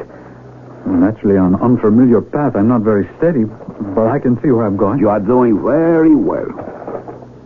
Naturally, 0.86 1.38
on 1.38 1.56
an 1.56 1.62
unfamiliar 1.62 2.22
path, 2.22 2.56
I'm 2.56 2.68
not 2.68 2.82
very 2.82 3.10
steady, 3.18 3.46
but 3.46 4.08
I 4.08 4.20
can 4.20 4.42
see 4.42 4.52
where 4.52 4.66
I'm 4.66 4.78
going. 4.78 5.00
You 5.00 5.10
are 5.10 5.20
doing 5.20 5.62
very 5.64 6.16
well. 6.16 6.52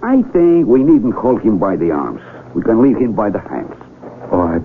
I 0.03 0.22
think 0.34 0.67
we 0.67 0.84
needn't 0.84 1.15
hold 1.15 1.41
him 1.41 1.57
by 1.57 1.75
the 1.75 1.91
arms. 1.91 2.22
We 2.53 2.62
can 2.62 2.81
lead 2.81 2.98
him 2.98 3.13
by 3.13 3.29
the 3.29 3.39
hands. 3.39 3.75
Oh, 4.31 4.41
I 4.41 4.60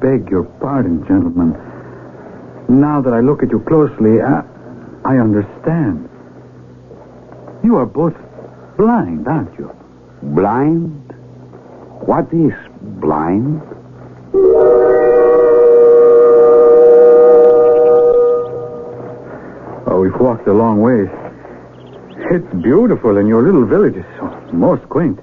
beg 0.00 0.30
your 0.30 0.44
pardon, 0.44 1.06
gentlemen. 1.06 1.54
Now 2.68 3.00
that 3.02 3.12
I 3.12 3.20
look 3.20 3.42
at 3.42 3.50
you 3.50 3.60
closely, 3.60 4.20
I, 4.20 4.42
I 5.04 5.18
understand. 5.18 6.08
You 7.62 7.76
are 7.76 7.86
both 7.86 8.14
blind, 8.76 9.28
aren't 9.28 9.56
you? 9.58 9.70
Blind? 10.22 10.98
What 12.06 12.32
is 12.32 12.52
blind? 13.00 13.62
Oh, 19.86 20.00
we've 20.00 20.18
walked 20.20 20.46
a 20.48 20.52
long 20.52 20.80
ways. 20.80 21.08
It's 22.30 22.54
beautiful, 22.62 23.18
and 23.18 23.28
your 23.28 23.42
little 23.42 23.66
village 23.66 23.96
is 23.96 24.04
so 24.18 24.26
most 24.52 24.88
quaint. 24.88 25.18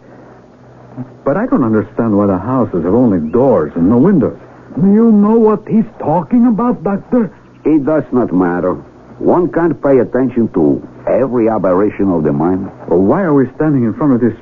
But 1.25 1.37
I 1.37 1.45
don't 1.45 1.63
understand 1.63 2.17
why 2.17 2.27
the 2.27 2.37
houses 2.37 2.83
have 2.83 2.93
only 2.93 3.19
doors 3.31 3.71
and 3.75 3.89
no 3.89 3.97
windows. 3.97 4.38
Do 4.75 4.87
you 4.93 5.11
know 5.11 5.37
what 5.37 5.67
he's 5.67 5.87
talking 5.99 6.45
about, 6.47 6.83
Doctor? 6.83 7.35
It 7.65 7.85
does 7.85 8.03
not 8.11 8.33
matter. 8.33 8.73
One 9.19 9.51
can't 9.51 9.81
pay 9.81 9.99
attention 9.99 10.47
to 10.53 10.87
every 11.07 11.49
aberration 11.49 12.09
of 12.09 12.23
the 12.23 12.31
mind. 12.31 12.71
Well, 12.87 13.01
why 13.01 13.23
are 13.23 13.33
we 13.33 13.49
standing 13.55 13.83
in 13.83 13.93
front 13.93 14.13
of 14.13 14.21
this 14.21 14.37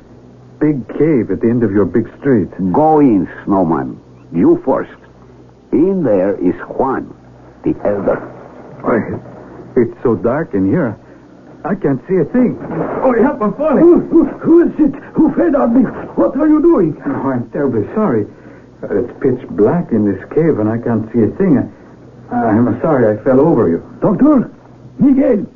big 0.60 0.86
cave 0.98 1.30
at 1.30 1.40
the 1.40 1.48
end 1.48 1.64
of 1.64 1.72
your 1.72 1.84
big 1.84 2.06
street? 2.20 2.48
Go 2.72 3.00
in, 3.00 3.28
snowman. 3.44 4.00
You 4.32 4.62
first. 4.64 4.94
In 5.72 6.02
there 6.04 6.34
is 6.36 6.54
Juan, 6.78 7.14
the 7.64 7.74
elder. 7.84 8.20
Why, 8.80 9.80
it's 9.80 10.02
so 10.02 10.14
dark 10.14 10.54
in 10.54 10.66
here. 10.68 10.96
I 11.64 11.74
can't 11.74 12.00
see 12.06 12.16
a 12.16 12.24
thing. 12.24 12.56
Oh, 13.02 13.12
help, 13.20 13.42
I'm 13.42 13.54
falling. 13.54 13.78
Who, 13.78 14.00
who, 14.08 14.24
who 14.26 14.68
is 14.68 14.72
it? 14.78 14.94
Who 15.14 15.34
fed 15.34 15.54
on 15.56 15.74
me? 15.74 15.82
What 16.14 16.36
are 16.36 16.46
you 16.46 16.62
doing? 16.62 16.96
Oh, 17.04 17.30
I'm 17.30 17.50
terribly 17.50 17.84
sorry. 17.94 18.26
Uh, 18.82 18.86
It's 19.04 19.12
pitch 19.20 19.48
black 19.50 19.92
in 19.92 20.04
this 20.04 20.22
cave, 20.30 20.58
and 20.58 20.68
I 20.68 20.78
can't 20.78 21.10
see 21.12 21.22
a 21.22 21.28
thing. 21.36 21.58
I, 22.30 22.36
I'm 22.50 22.80
sorry 22.80 23.18
I 23.18 23.22
fell 23.24 23.40
over 23.40 23.68
you. 23.68 23.78
Doctor? 24.00 24.50
Miguel? 24.98 25.46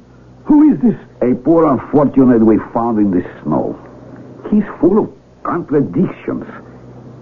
Who 0.45 0.73
is 0.73 0.81
this? 0.81 0.97
A 1.23 1.35
poor 1.35 1.67
unfortunate 1.67 2.41
we 2.45 2.59
found 2.75 2.99
in 2.99 3.11
the 3.11 3.23
snow. 3.43 3.79
He's 4.51 4.65
full 4.81 4.99
of 4.99 5.13
contradictions. 5.45 6.45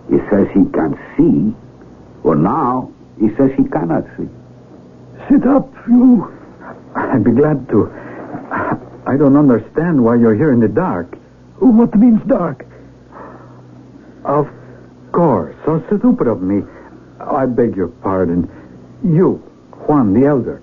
He 0.08 0.18
says 0.30 0.48
he 0.54 0.64
can 0.72 0.98
see, 1.16 1.54
or 2.24 2.34
now 2.34 2.90
he 3.18 3.28
says 3.36 3.50
he 3.56 3.64
cannot 3.64 4.04
see. 4.16 4.28
Sit 5.28 5.46
up, 5.46 5.72
you. 5.86 6.32
I'd 6.96 7.22
be 7.22 7.32
glad 7.32 7.68
to. 7.68 7.90
I 9.06 9.16
don't 9.16 9.36
understand 9.36 10.02
why 10.02 10.16
you're 10.16 10.34
here 10.34 10.52
in 10.52 10.60
the 10.60 10.68
dark. 10.68 11.14
What 11.58 11.94
means 11.94 12.22
dark? 12.26 12.64
Of 14.24 14.48
course. 15.12 15.54
So 15.64 15.82
stupid 15.86 16.26
of 16.26 16.42
me. 16.42 16.62
I 17.20 17.46
beg 17.46 17.76
your 17.76 17.88
pardon. 17.88 18.48
You, 19.04 19.36
Juan 19.86 20.12
the 20.14 20.26
Elder, 20.26 20.62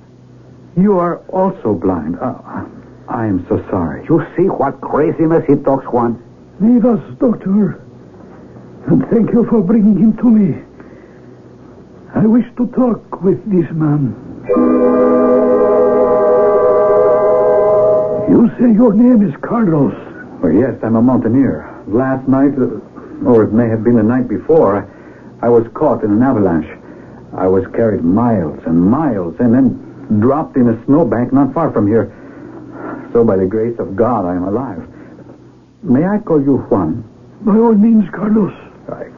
you 0.75 0.97
are 0.99 1.17
also 1.29 1.73
blind. 1.73 2.17
Uh, 2.19 2.65
I 3.07 3.25
am 3.25 3.45
so 3.47 3.63
sorry. 3.69 4.05
You 4.09 4.25
see 4.35 4.49
what 4.49 4.81
craziness 4.81 5.45
he 5.47 5.55
talks, 5.55 5.85
Juan? 5.85 6.21
Leave 6.59 6.85
us, 6.85 6.99
Doctor. 7.19 7.81
And 8.87 9.05
thank 9.09 9.31
you 9.31 9.45
for 9.45 9.61
bringing 9.61 9.97
him 9.97 10.17
to 10.17 10.29
me. 10.29 10.63
I 12.15 12.25
wish 12.25 12.45
to 12.57 12.67
talk 12.67 13.21
with 13.21 13.43
this 13.51 13.69
man. 13.71 14.15
You 18.29 18.49
say 18.59 18.71
your 18.73 18.93
name 18.93 19.27
is 19.27 19.35
Carlos. 19.41 19.93
Well, 20.41 20.51
yes, 20.51 20.75
I'm 20.83 20.95
a 20.95 21.01
mountaineer. 21.01 21.83
Last 21.87 22.27
night, 22.27 22.53
uh, 22.57 22.79
or 23.25 23.43
it 23.43 23.51
may 23.51 23.67
have 23.67 23.83
been 23.83 23.95
the 23.95 24.03
night 24.03 24.27
before, 24.27 24.89
I, 25.41 25.49
was 25.49 25.67
caught 25.73 26.03
in 26.03 26.11
an 26.11 26.21
avalanche. 26.21 26.67
I 27.35 27.47
was 27.47 27.65
carried 27.75 28.03
miles 28.03 28.59
and 28.65 28.81
miles 28.81 29.35
and 29.39 29.53
then 29.53 30.19
dropped 30.19 30.55
in 30.55 30.69
a 30.69 30.85
snowbank 30.85 31.33
not 31.33 31.53
far 31.53 31.71
from 31.71 31.87
here. 31.87 32.13
So, 33.13 33.23
by 33.23 33.37
the 33.37 33.45
grace 33.45 33.77
of 33.79 33.95
God, 33.95 34.25
I 34.25 34.35
am 34.35 34.43
alive. 34.43 34.87
May 35.83 36.05
I 36.05 36.19
call 36.19 36.41
you 36.41 36.57
Juan? 36.57 37.03
By 37.41 37.57
all 37.57 37.73
means, 37.73 38.09
Carlos. 38.11 38.53
I 38.89 39.09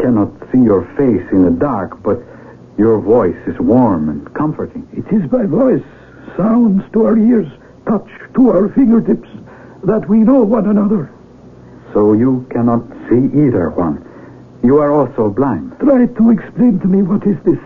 cannot 0.00 0.32
see 0.52 0.58
your 0.58 0.84
face 0.96 1.26
in 1.32 1.44
the 1.44 1.50
dark, 1.50 2.02
but 2.02 2.22
your 2.76 3.00
voice 3.00 3.36
is 3.46 3.58
warm 3.58 4.08
and 4.08 4.34
comforting. 4.34 4.86
It 4.92 5.12
is 5.14 5.28
by 5.30 5.46
voice, 5.46 5.82
sounds 6.36 6.82
to 6.92 7.06
our 7.06 7.16
ears, 7.16 7.48
touch 7.86 8.08
to 8.34 8.50
our 8.50 8.68
fingertips, 8.70 9.28
that 9.84 10.08
we 10.08 10.18
know 10.18 10.42
one 10.42 10.68
another. 10.68 11.12
So 11.92 12.12
you 12.12 12.46
cannot 12.50 12.82
see 13.08 13.38
either, 13.46 13.70
Juan. 13.70 14.02
You 14.62 14.78
are 14.78 14.92
also 14.92 15.30
blind. 15.30 15.76
Try 15.78 16.06
to 16.06 16.30
explain 16.30 16.80
to 16.80 16.86
me 16.86 17.02
what 17.02 17.26
is 17.26 17.36
this 17.44 17.58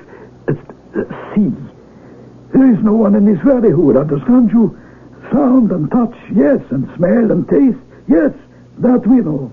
uh, 0.48 0.52
uh, 0.98 1.34
see. 1.34 1.52
There 2.52 2.72
is 2.72 2.82
no 2.82 2.94
one 2.94 3.14
in 3.14 3.24
this 3.24 3.40
valley 3.44 3.70
who 3.70 3.82
would 3.82 3.96
understand 3.96 4.50
you. 4.50 4.78
Sound 5.30 5.70
and 5.70 5.90
touch, 5.90 6.16
yes, 6.34 6.60
and 6.70 6.88
smell 6.96 7.30
and 7.30 7.48
taste, 7.48 7.78
yes, 8.08 8.32
that 8.78 9.06
we 9.06 9.20
know. 9.20 9.52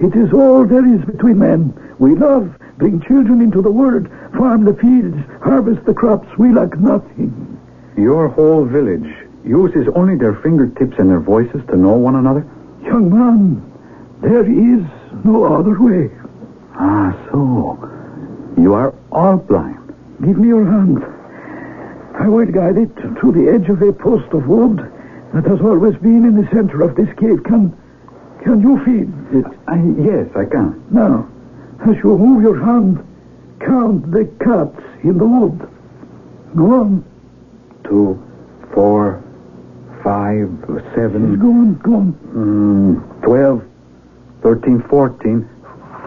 It 0.00 0.14
is 0.16 0.32
all 0.32 0.66
there 0.66 0.84
is 0.84 1.04
between 1.04 1.38
men. 1.38 1.72
We 1.98 2.16
love, 2.16 2.52
bring 2.76 3.00
children 3.02 3.40
into 3.40 3.62
the 3.62 3.70
world, 3.70 4.08
farm 4.36 4.64
the 4.64 4.74
fields, 4.74 5.16
harvest 5.42 5.84
the 5.86 5.94
crops. 5.94 6.26
We 6.36 6.52
lack 6.52 6.78
nothing. 6.78 7.60
Your 7.96 8.28
whole 8.28 8.64
village 8.64 9.08
uses 9.44 9.86
only 9.94 10.16
their 10.16 10.34
fingertips 10.34 10.96
and 10.98 11.08
their 11.10 11.20
voices 11.20 11.62
to 11.68 11.76
know 11.76 11.94
one 11.94 12.16
another? 12.16 12.46
Young 12.82 13.10
man, 13.10 13.62
there 14.20 14.44
is 14.44 14.84
no 15.24 15.44
other 15.54 15.78
way. 15.80 16.10
Ah, 16.74 17.12
so. 17.30 17.78
You 18.56 18.74
are 18.74 18.94
all 19.10 19.36
blind. 19.38 19.78
Give 20.24 20.38
me 20.38 20.48
your 20.48 20.64
hand. 20.64 21.02
I 22.14 22.28
will 22.28 22.46
guide 22.46 22.76
it 22.78 22.94
to 22.96 23.32
the 23.32 23.48
edge 23.50 23.68
of 23.68 23.82
a 23.82 23.92
post 23.92 24.32
of 24.32 24.46
wood 24.46 24.78
that 25.34 25.44
has 25.46 25.60
always 25.60 25.96
been 25.96 26.24
in 26.24 26.36
the 26.40 26.48
center 26.52 26.82
of 26.82 26.94
this 26.94 27.08
cave. 27.18 27.42
Can, 27.44 27.76
can 28.44 28.60
you 28.60 28.78
feel 28.84 29.40
it? 29.40 29.46
I, 29.66 29.76
yes, 29.98 30.28
I 30.36 30.44
can. 30.44 30.82
Now, 30.90 31.28
as 31.88 31.96
you 32.04 32.16
move 32.18 32.42
your 32.42 32.62
hand, 32.62 32.98
count 33.60 34.10
the 34.12 34.26
cuts 34.44 34.78
in 35.02 35.18
the 35.18 35.26
wood. 35.26 35.58
Go 36.54 36.80
on. 36.80 37.04
Two, 37.84 38.22
four, 38.74 39.22
five, 40.04 40.48
seven, 40.94 41.38
Go 41.38 41.48
on, 41.48 41.74
go 41.78 41.94
on. 41.94 42.12
mm, 42.34 43.22
twelve, 43.22 43.62
thirteen, 44.42 44.82
fourteen. 44.88 45.48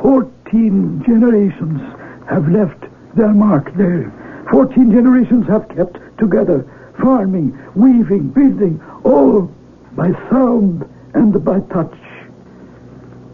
14 0.02 0.36
Fourteen 0.46 1.04
generations 1.06 1.82
have 2.30 2.48
left 2.50 2.86
their 3.16 3.34
mark 3.34 3.74
there. 3.76 4.12
Fourteen 4.52 4.92
generations 4.92 5.48
have 5.48 5.68
kept 5.70 5.98
together, 6.20 6.66
farming, 7.02 7.58
weaving, 7.76 8.30
building, 8.30 8.82
all 9.04 9.52
by 9.94 10.12
sound 10.30 10.88
and 11.14 11.44
by 11.44 11.60
touch. 11.74 11.98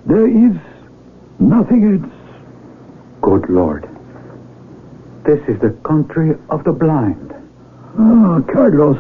There 0.06 0.28
is 0.28 0.56
nothing 1.40 2.02
else. 2.02 2.14
Good 3.22 3.50
Lord. 3.50 3.90
This 5.26 5.42
is 5.48 5.60
the 5.60 5.72
country 5.84 6.36
of 6.50 6.64
the 6.64 6.72
blind. 6.72 7.34
Ah, 8.00 8.40
Carlos, 8.52 8.98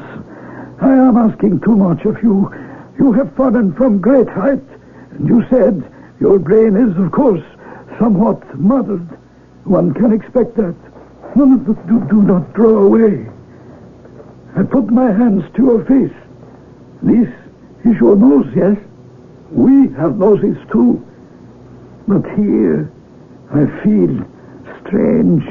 I 0.81 0.91
am 0.93 1.17
asking 1.17 1.61
too 1.61 1.75
much 1.75 2.05
of 2.05 2.21
you. 2.21 2.53
You 2.99 3.13
have 3.13 3.33
fallen 3.35 3.73
from 3.73 3.99
great 3.99 4.29
height, 4.29 4.59
and 4.59 4.70
you 5.27 5.45
said 5.49 5.83
your 6.19 6.39
brain 6.39 6.75
is, 6.75 6.97
of 6.97 7.11
course, 7.11 7.43
somewhat 7.99 8.57
muddled. 8.59 9.07
One 9.63 9.93
can 9.93 10.11
expect 10.11 10.55
that. 10.55 10.75
Do, 11.35 11.57
do 11.87 12.21
not 12.23 12.53
draw 12.53 12.83
away. 12.83 13.27
I 14.55 14.63
put 14.63 14.87
my 14.91 15.11
hands 15.11 15.43
to 15.55 15.63
your 15.63 15.85
face. 15.85 16.13
This 17.01 17.29
is 17.85 17.99
your 17.99 18.15
nose, 18.15 18.47
yes? 18.55 18.77
We 19.51 19.89
have 19.93 20.17
noses 20.17 20.57
too. 20.71 21.05
But 22.07 22.25
here 22.35 22.91
I 23.53 23.65
feel 23.83 24.25
strange, 24.85 25.43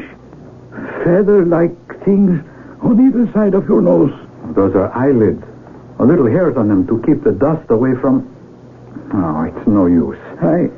feather-like 1.04 2.04
things 2.04 2.42
on 2.82 3.06
either 3.06 3.30
side 3.32 3.54
of 3.54 3.68
your 3.68 3.82
nose. 3.82 4.12
Those 4.54 4.74
are 4.74 4.92
eyelids. 4.94 5.42
A 5.98 6.04
little 6.04 6.26
hairs 6.26 6.56
on 6.56 6.68
them 6.68 6.86
to 6.86 7.02
keep 7.02 7.22
the 7.22 7.32
dust 7.32 7.70
away 7.70 7.94
from. 8.00 8.28
Oh, 9.12 9.42
it's 9.42 9.66
no 9.66 9.86
use. 9.86 10.18
I, 10.40 10.70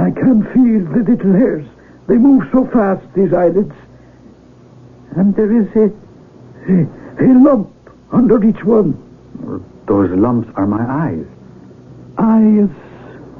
I 0.00 0.10
can 0.10 0.42
feel 0.52 0.84
the 0.92 1.10
little 1.10 1.32
hairs. 1.32 1.66
They 2.06 2.16
move 2.16 2.48
so 2.52 2.66
fast, 2.66 3.02
these 3.14 3.32
eyelids. 3.32 3.74
And 5.16 5.34
there 5.36 5.52
is 5.52 5.68
a, 5.76 5.92
a, 6.72 7.24
a 7.24 7.30
lump 7.38 7.70
under 8.10 8.42
each 8.44 8.64
one. 8.64 9.00
Those 9.86 10.10
lumps 10.10 10.50
are 10.56 10.66
my 10.66 10.82
eyes. 10.82 11.26
Eyes. 12.18 12.70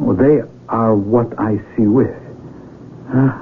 Oh, 0.01 0.13
they 0.13 0.43
are 0.69 0.95
what 0.95 1.39
I 1.39 1.59
see 1.77 1.87
with. 1.87 2.15
Ah. 3.09 3.41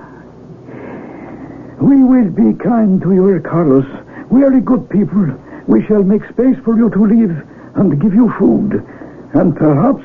We 1.81 2.05
will 2.05 2.31
be 2.31 2.57
kind 2.63 3.03
to 3.03 3.13
you, 3.13 3.41
Carlos. 3.41 3.87
We 4.31 4.45
are 4.45 4.53
a 4.53 4.61
good 4.61 4.89
people. 4.89 5.27
We 5.67 5.85
shall 5.87 6.03
make 6.03 6.23
space 6.29 6.57
for 6.65 6.77
you 6.77 6.91
to 6.91 7.05
live 7.05 7.49
and 7.75 8.01
give 8.01 8.15
you 8.15 8.33
food. 8.39 8.87
And 9.35 9.57
perhaps 9.57 10.05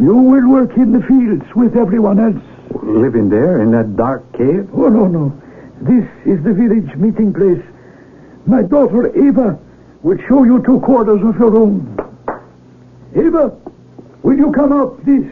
you 0.00 0.16
will 0.16 0.48
work 0.48 0.76
in 0.76 0.92
the 0.92 1.02
fields 1.02 1.44
with 1.54 1.76
everyone 1.76 2.18
else. 2.18 2.42
Living 2.82 3.28
there 3.28 3.60
in 3.60 3.70
that 3.72 3.96
dark 3.96 4.32
cave? 4.32 4.68
Oh, 4.72 4.88
no, 4.88 5.06
no. 5.06 5.42
This 5.82 6.08
is 6.24 6.42
the 6.42 6.54
village 6.54 6.94
meeting 6.96 7.32
place. 7.32 7.62
My 8.46 8.62
daughter, 8.62 9.14
Eva, 9.16 9.58
will 10.02 10.18
show 10.26 10.44
you 10.44 10.62
two 10.64 10.80
quarters 10.80 11.20
of 11.22 11.36
your 11.38 11.54
own. 11.54 11.96
Eva, 13.14 13.56
will 14.22 14.36
you 14.36 14.50
come 14.52 14.72
out, 14.72 15.02
please? 15.04 15.30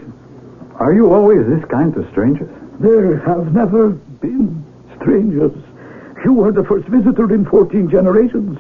Are 0.77 0.93
you 0.93 1.13
always 1.13 1.47
this 1.47 1.65
kind 1.71 1.95
to 1.95 2.09
strangers? 2.11 2.51
There 2.79 3.19
have 3.21 3.53
never 3.53 3.91
been 3.91 4.65
strangers. 5.01 5.53
You 6.25 6.35
were 6.35 6.53
the 6.53 6.65
first 6.65 6.87
visitor 6.89 7.33
in 7.33 7.47
14 7.47 7.89
generations. 7.91 8.59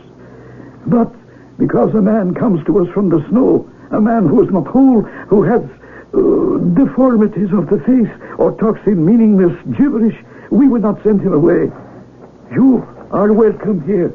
But 0.87 1.13
because 1.59 1.95
a 1.95 2.03
man 2.03 2.35
comes 2.35 2.65
to 2.67 2.79
us 2.81 2.89
from 2.95 3.11
the 3.11 3.25
snow, 3.29 3.71
a 3.91 4.01
man 4.01 4.27
who 4.27 4.43
is 4.43 4.51
not 4.51 4.67
whole, 4.67 5.03
who 5.03 5.43
has 5.43 5.63
uh, 6.15 6.59
deformities 6.75 7.53
of 7.53 7.69
the 7.69 7.79
face, 7.81 8.11
or 8.39 8.53
talks 8.59 8.87
in 8.87 9.05
meaningless 9.05 9.57
gibberish, 9.77 10.17
we 10.51 10.69
will 10.69 10.81
not 10.81 11.03
send 11.03 11.21
him 11.21 11.33
away. 11.33 11.71
You 12.53 12.87
are 13.11 13.33
welcome 13.33 13.85
here. 13.87 14.13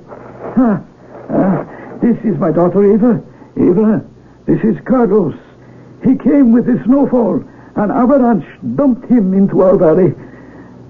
Ah, 0.58 0.82
ah, 1.30 1.66
this 2.02 2.18
is 2.24 2.38
my 2.38 2.52
daughter 2.52 2.94
Eva. 2.94 3.22
Eva, 3.56 4.04
this 4.46 4.64
is 4.64 4.76
Carlos. 4.86 5.36
He 6.04 6.18
came 6.18 6.52
with 6.52 6.66
the 6.66 6.82
snowfall. 6.86 7.44
An 7.76 7.92
avalanche 7.92 8.46
dumped 8.76 9.10
him 9.10 9.34
into 9.34 9.62
our 9.62 9.78
valley. 9.78 10.14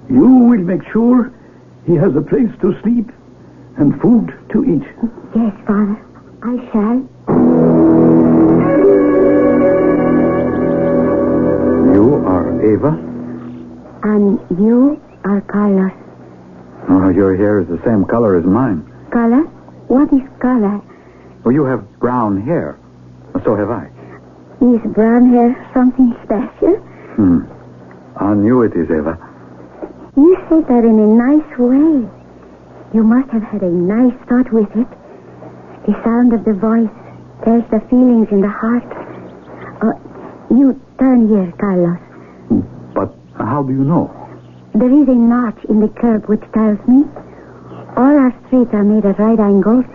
You 0.09 0.27
will 0.27 0.59
make 0.59 0.83
sure 0.91 1.31
he 1.85 1.95
has 1.95 2.15
a 2.15 2.21
place 2.21 2.49
to 2.61 2.79
sleep 2.81 3.11
and 3.77 3.99
food 4.01 4.33
to 4.49 4.65
eat. 4.65 4.83
Yes, 5.35 5.53
Father. 5.65 5.97
I 6.43 6.71
shall. 6.71 8.32
Are 12.25 12.73
Eva? 12.73 12.89
And 14.03 14.39
you 14.59 15.01
are 15.23 15.41
Carlos. 15.41 15.91
Oh, 16.89 17.09
your 17.09 17.35
hair 17.35 17.59
is 17.61 17.67
the 17.67 17.81
same 17.85 18.05
color 18.05 18.35
as 18.37 18.45
mine. 18.45 18.83
Color? 19.11 19.43
What 19.87 20.11
is 20.13 20.21
color? 20.39 20.81
Well, 21.43 21.53
you 21.53 21.65
have 21.65 21.99
brown 21.99 22.41
hair. 22.41 22.77
So 23.43 23.55
have 23.55 23.69
I. 23.69 23.89
Is 24.61 24.81
brown 24.93 25.29
hair 25.31 25.69
something 25.73 26.13
special? 26.23 26.75
Hmm. 27.15 27.39
I 28.17 28.33
knew 28.33 28.61
it 28.63 28.73
is, 28.75 28.89
Eva. 28.89 29.17
You 30.15 30.35
say 30.49 30.61
that 30.61 30.83
in 30.85 30.99
a 30.99 31.07
nice 31.07 31.57
way. 31.57 32.07
You 32.93 33.03
must 33.03 33.29
have 33.31 33.43
had 33.43 33.63
a 33.63 33.69
nice 33.69 34.13
thought 34.29 34.51
with 34.53 34.69
it. 34.75 34.87
The 35.87 35.93
sound 36.03 36.33
of 36.33 36.45
the 36.45 36.53
voice 36.53 36.91
tells 37.43 37.63
the 37.71 37.81
feelings 37.89 38.27
in 38.31 38.41
the 38.41 38.47
heart. 38.47 38.85
Uh, 39.81 39.99
you 40.53 40.79
turn 40.99 41.27
here, 41.27 41.51
Carlos. 41.59 41.99
How 43.37 43.63
do 43.63 43.73
you 43.73 43.83
know? 43.83 44.11
There 44.73 44.89
is 44.89 45.07
a 45.07 45.15
notch 45.15 45.63
in 45.65 45.79
the 45.79 45.89
curb 45.89 46.27
which 46.27 46.41
tells 46.53 46.79
me 46.87 47.05
all 47.95 48.17
our 48.17 48.33
streets 48.47 48.73
are 48.73 48.83
made 48.83 49.05
at 49.05 49.19
right 49.19 49.39
angles. 49.39 49.85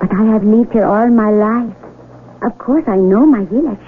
But 0.00 0.12
I 0.14 0.24
have 0.24 0.44
lived 0.44 0.72
here 0.72 0.84
all 0.84 1.08
my 1.08 1.30
life. 1.30 1.74
Of 2.42 2.58
course, 2.58 2.84
I 2.86 2.96
know 2.96 3.26
my 3.26 3.44
village. 3.44 3.86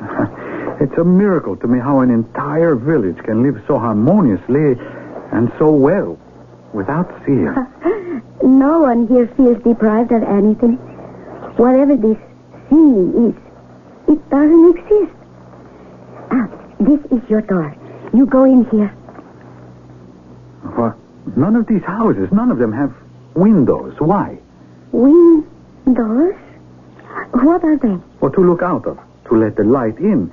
It's 0.80 0.98
a 0.98 1.04
miracle 1.04 1.56
to 1.58 1.68
me 1.68 1.78
how 1.78 2.00
an 2.00 2.10
entire 2.10 2.74
village 2.74 3.16
can 3.24 3.44
live 3.44 3.62
so 3.66 3.78
harmoniously 3.78 4.74
and 5.32 5.50
so 5.56 5.70
well 5.70 6.18
without 6.74 7.08
fear. 7.24 7.54
no 8.42 8.80
one 8.80 9.06
here 9.06 9.28
feels 9.36 9.62
deprived 9.62 10.10
of 10.10 10.24
anything. 10.24 10.74
Whatever 11.56 11.96
this 11.96 12.18
seeing 12.68 13.28
is, 13.28 14.14
it 14.14 14.30
doesn't 14.30 14.76
exist. 14.76 15.16
Ah, 16.32 16.48
this 16.86 17.00
is 17.10 17.28
your 17.28 17.40
door. 17.40 17.74
You 18.12 18.26
go 18.26 18.44
in 18.44 18.64
here. 18.66 18.94
Well, 20.76 20.96
none 21.36 21.56
of 21.56 21.66
these 21.66 21.82
houses, 21.82 22.28
none 22.32 22.50
of 22.50 22.58
them 22.58 22.72
have 22.72 22.94
windows. 23.34 23.94
Why? 23.98 24.38
Windows? 24.92 26.34
What 27.32 27.64
are 27.64 27.76
they? 27.76 27.96
Well, 28.20 28.32
to 28.32 28.40
look 28.40 28.62
out 28.62 28.86
of, 28.86 28.98
to 29.28 29.36
let 29.36 29.56
the 29.56 29.64
light 29.64 29.98
in. 29.98 30.30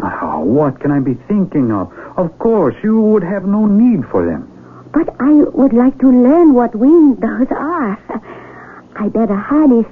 Oh, 0.00 0.40
what 0.40 0.80
can 0.80 0.92
I 0.92 1.00
be 1.00 1.14
thinking 1.26 1.72
of? 1.72 1.92
Of 2.16 2.38
course, 2.38 2.76
you 2.82 3.00
would 3.00 3.22
have 3.22 3.44
no 3.44 3.66
need 3.66 4.06
for 4.10 4.24
them. 4.24 4.48
But 4.92 5.14
I 5.20 5.32
would 5.32 5.72
like 5.72 5.98
to 5.98 6.08
learn 6.08 6.54
what 6.54 6.74
windows 6.74 7.48
are. 7.50 7.98
I 8.96 9.08
better 9.08 9.36
hurry. 9.36 9.84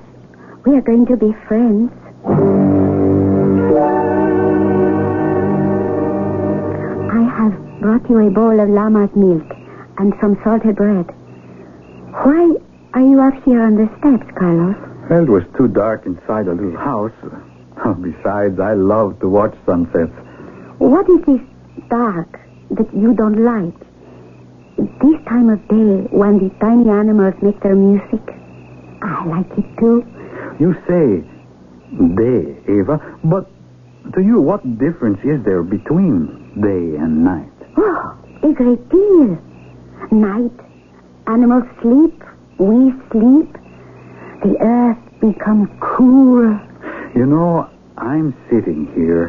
We 0.64 0.76
are 0.76 0.80
going 0.80 1.06
to 1.06 1.16
be 1.16 1.32
friends. 1.46 1.92
Brought 7.80 8.08
you 8.08 8.26
a 8.26 8.30
bowl 8.30 8.58
of 8.58 8.68
llama's 8.68 9.14
milk 9.14 9.46
and 9.98 10.12
some 10.20 10.38
salted 10.42 10.76
bread. 10.76 11.06
Why 12.24 12.56
are 12.94 13.00
you 13.02 13.20
up 13.20 13.34
here 13.44 13.62
on 13.62 13.76
the 13.76 13.88
steps, 13.98 14.26
Carlos? 14.38 14.76
Well, 15.10 15.22
it 15.22 15.28
was 15.28 15.44
too 15.56 15.68
dark 15.68 16.06
inside 16.06 16.46
the 16.46 16.54
little 16.54 16.76
house. 16.76 17.12
Oh, 17.84 17.94
besides, 17.94 18.58
I 18.58 18.72
love 18.74 19.20
to 19.20 19.28
watch 19.28 19.54
sunsets. 19.66 20.12
What 20.78 21.08
is 21.08 21.24
this 21.26 21.40
dark 21.88 22.40
that 22.70 22.92
you 22.94 23.14
don't 23.14 23.44
like? 23.44 23.78
This 25.00 25.22
time 25.28 25.48
of 25.50 25.60
day 25.68 26.08
when 26.10 26.38
the 26.38 26.50
tiny 26.60 26.88
animals 26.90 27.34
make 27.42 27.60
their 27.62 27.76
music. 27.76 28.20
I 29.02 29.24
like 29.26 29.58
it 29.58 29.78
too. 29.78 30.04
You 30.58 30.74
say 30.88 31.22
day, 32.16 32.56
Eva, 32.68 33.00
but 33.24 33.50
to 34.14 34.22
you, 34.22 34.40
what 34.40 34.62
difference 34.78 35.18
is 35.24 35.42
there 35.44 35.62
between 35.62 36.60
day 36.60 36.96
and 36.96 37.24
night? 37.24 37.55
Oh, 37.76 38.18
a 38.42 38.52
great 38.52 38.88
deal. 38.88 39.38
Night, 40.10 40.52
animals 41.26 41.64
sleep, 41.82 42.22
we 42.58 42.92
sleep. 43.10 43.52
The 44.42 44.56
earth 44.60 44.98
becomes 45.20 45.68
cool. 45.80 46.58
You 47.14 47.26
know, 47.26 47.68
I'm 47.98 48.34
sitting 48.50 48.86
here, 48.94 49.28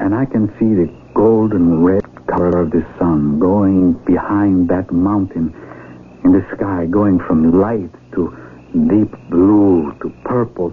and 0.00 0.14
I 0.14 0.24
can 0.24 0.48
see 0.58 0.74
the 0.74 0.92
golden 1.14 1.82
red 1.82 2.04
color 2.26 2.60
of 2.60 2.70
the 2.70 2.86
sun 2.98 3.38
going 3.38 3.94
behind 4.04 4.68
that 4.68 4.92
mountain 4.92 5.54
in 6.24 6.32
the 6.32 6.46
sky, 6.54 6.86
going 6.86 7.18
from 7.18 7.58
light 7.58 7.90
to 8.12 8.36
deep 8.88 9.14
blue 9.30 9.94
to 10.02 10.10
purple. 10.24 10.72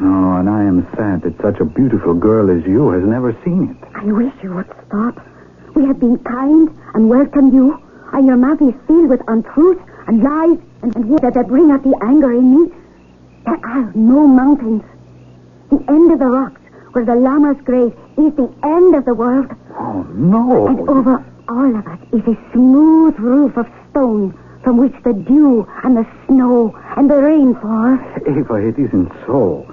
Oh, 0.00 0.36
and 0.36 0.48
I 0.48 0.62
am 0.62 0.86
sad 0.96 1.22
that 1.22 1.40
such 1.42 1.58
a 1.60 1.64
beautiful 1.64 2.14
girl 2.14 2.50
as 2.50 2.64
you 2.66 2.90
has 2.90 3.02
never 3.02 3.36
seen 3.44 3.70
it. 3.70 3.88
I 3.94 4.04
wish 4.04 4.32
you 4.42 4.54
would 4.54 4.70
stop. 4.86 5.18
We 5.76 5.84
have 5.84 6.00
been 6.00 6.18
kind 6.20 6.70
and 6.94 7.10
welcomed 7.10 7.52
you. 7.52 7.78
and 8.12 8.26
your 8.26 8.36
mouth 8.38 8.62
is 8.62 8.72
filled 8.86 9.10
with 9.10 9.20
untruth 9.28 9.78
and 10.06 10.22
lies 10.22 10.58
and, 10.80 10.96
and 10.96 11.18
that, 11.18 11.34
that 11.34 11.48
bring 11.48 11.70
out 11.70 11.82
the 11.82 11.94
anger 12.02 12.32
in 12.32 12.46
me. 12.56 12.72
There 13.44 13.60
are 13.62 13.92
no 13.94 14.26
mountains. 14.26 14.82
The 15.68 15.84
end 15.88 16.12
of 16.12 16.18
the 16.18 16.26
rocks 16.26 16.62
where 16.92 17.04
the 17.04 17.14
llamas 17.14 17.58
graze 17.62 17.92
is 18.16 18.32
the 18.36 18.50
end 18.64 18.94
of 18.94 19.04
the 19.04 19.12
world. 19.12 19.50
Oh, 19.78 20.02
no. 20.14 20.66
And 20.68 20.88
over 20.88 21.22
all 21.46 21.76
of 21.76 21.86
it 21.86 22.00
is 22.16 22.26
a 22.26 22.52
smooth 22.52 23.18
roof 23.18 23.58
of 23.58 23.66
stone 23.90 24.32
from 24.64 24.78
which 24.78 24.94
the 25.04 25.12
dew 25.12 25.68
and 25.84 25.94
the 25.94 26.06
snow 26.26 26.74
and 26.96 27.10
the 27.10 27.16
rain 27.20 27.54
fall. 27.56 27.98
Eva, 28.26 28.54
it 28.54 28.78
isn't 28.78 29.12
so. 29.26 29.66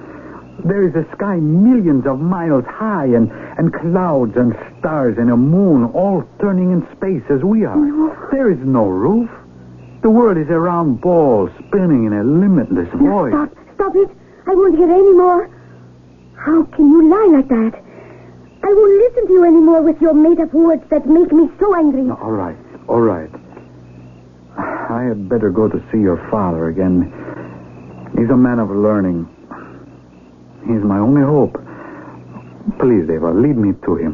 There 0.63 0.83
is 0.87 0.95
a 0.95 1.05
sky 1.15 1.37
millions 1.37 2.05
of 2.05 2.19
miles 2.19 2.63
high 2.65 3.07
and, 3.07 3.31
and 3.57 3.73
clouds 3.73 4.37
and 4.37 4.55
stars 4.79 5.17
and 5.17 5.31
a 5.31 5.37
moon 5.37 5.85
all 5.85 6.23
turning 6.39 6.71
in 6.71 6.87
space 6.95 7.23
as 7.29 7.43
we 7.43 7.65
are. 7.65 7.75
No. 7.75 8.15
There 8.31 8.51
is 8.51 8.59
no 8.59 8.87
roof. 8.87 9.29
The 10.03 10.09
world 10.09 10.37
is 10.37 10.49
a 10.49 10.59
round 10.59 11.01
ball 11.01 11.49
spinning 11.67 12.05
in 12.05 12.13
a 12.13 12.23
limitless 12.23 12.89
void. 12.93 13.31
Stop, 13.31 13.49
stop 13.75 13.95
it. 13.95 14.09
I 14.45 14.53
won't 14.53 14.77
hear 14.77 14.91
any 14.91 15.13
more. 15.13 15.49
How 16.35 16.63
can 16.63 16.89
you 16.91 17.09
lie 17.09 17.37
like 17.37 17.47
that? 17.47 17.79
I 18.63 18.67
won't 18.67 18.97
listen 19.01 19.27
to 19.27 19.33
you 19.33 19.43
anymore 19.45 19.81
with 19.81 20.01
your 20.01 20.13
made-up 20.13 20.53
words 20.53 20.83
that 20.89 21.07
make 21.07 21.31
me 21.31 21.49
so 21.59 21.75
angry. 21.75 22.09
All 22.09 22.31
right, 22.31 22.57
all 22.87 23.01
right. 23.01 23.29
I 24.57 25.03
had 25.03 25.27
better 25.27 25.49
go 25.49 25.67
to 25.67 25.83
see 25.91 25.99
your 25.99 26.17
father 26.29 26.67
again. 26.67 27.11
He's 28.17 28.29
a 28.29 28.37
man 28.37 28.59
of 28.59 28.69
learning. 28.69 29.27
He's 30.67 30.82
my 30.82 30.97
only 30.99 31.21
hope. 31.21 31.56
Please, 32.80 33.10
Eva, 33.10 33.32
lead 33.32 33.58
me 33.58 33.73
to 33.84 33.95
him. 33.95 34.13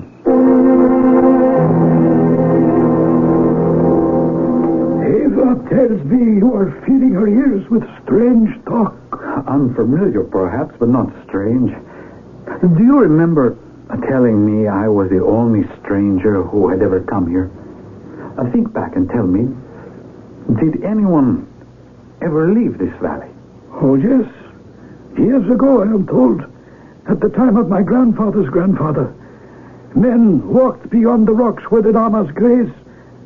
Eva 5.05 5.69
tells 5.69 6.03
me 6.05 6.37
you 6.37 6.53
are 6.55 6.71
filling 6.85 7.13
her 7.13 7.27
ears 7.27 7.69
with 7.69 7.83
strange 8.03 8.49
talk. 8.65 8.95
Unfamiliar, 9.47 10.23
perhaps, 10.23 10.75
but 10.79 10.89
not 10.89 11.11
strange. 11.27 11.71
Do 12.61 12.83
you 12.83 12.99
remember 12.99 13.57
telling 14.09 14.45
me 14.45 14.67
I 14.67 14.87
was 14.87 15.09
the 15.09 15.23
only 15.23 15.67
stranger 15.81 16.41
who 16.43 16.69
had 16.69 16.81
ever 16.81 17.01
come 17.01 17.29
here? 17.29 17.51
Uh, 18.37 18.49
think 18.51 18.73
back 18.73 18.95
and 18.95 19.09
tell 19.09 19.27
me, 19.27 19.53
did 20.59 20.83
anyone 20.83 21.47
ever 22.21 22.51
leave 22.51 22.77
this 22.77 22.93
valley? 22.99 23.29
Oh, 23.71 23.95
yes. 23.95 24.25
Years 25.17 25.49
ago, 25.49 25.81
I 25.81 25.85
am 25.85 26.07
told, 26.07 26.43
at 27.07 27.19
the 27.19 27.29
time 27.29 27.57
of 27.57 27.69
my 27.69 27.81
grandfather's 27.81 28.49
grandfather, 28.49 29.13
men 29.95 30.47
walked 30.47 30.89
beyond 30.89 31.27
the 31.27 31.33
rocks 31.33 31.63
where 31.69 31.81
the 31.81 31.91
llamas 31.91 32.31
graze, 32.31 32.71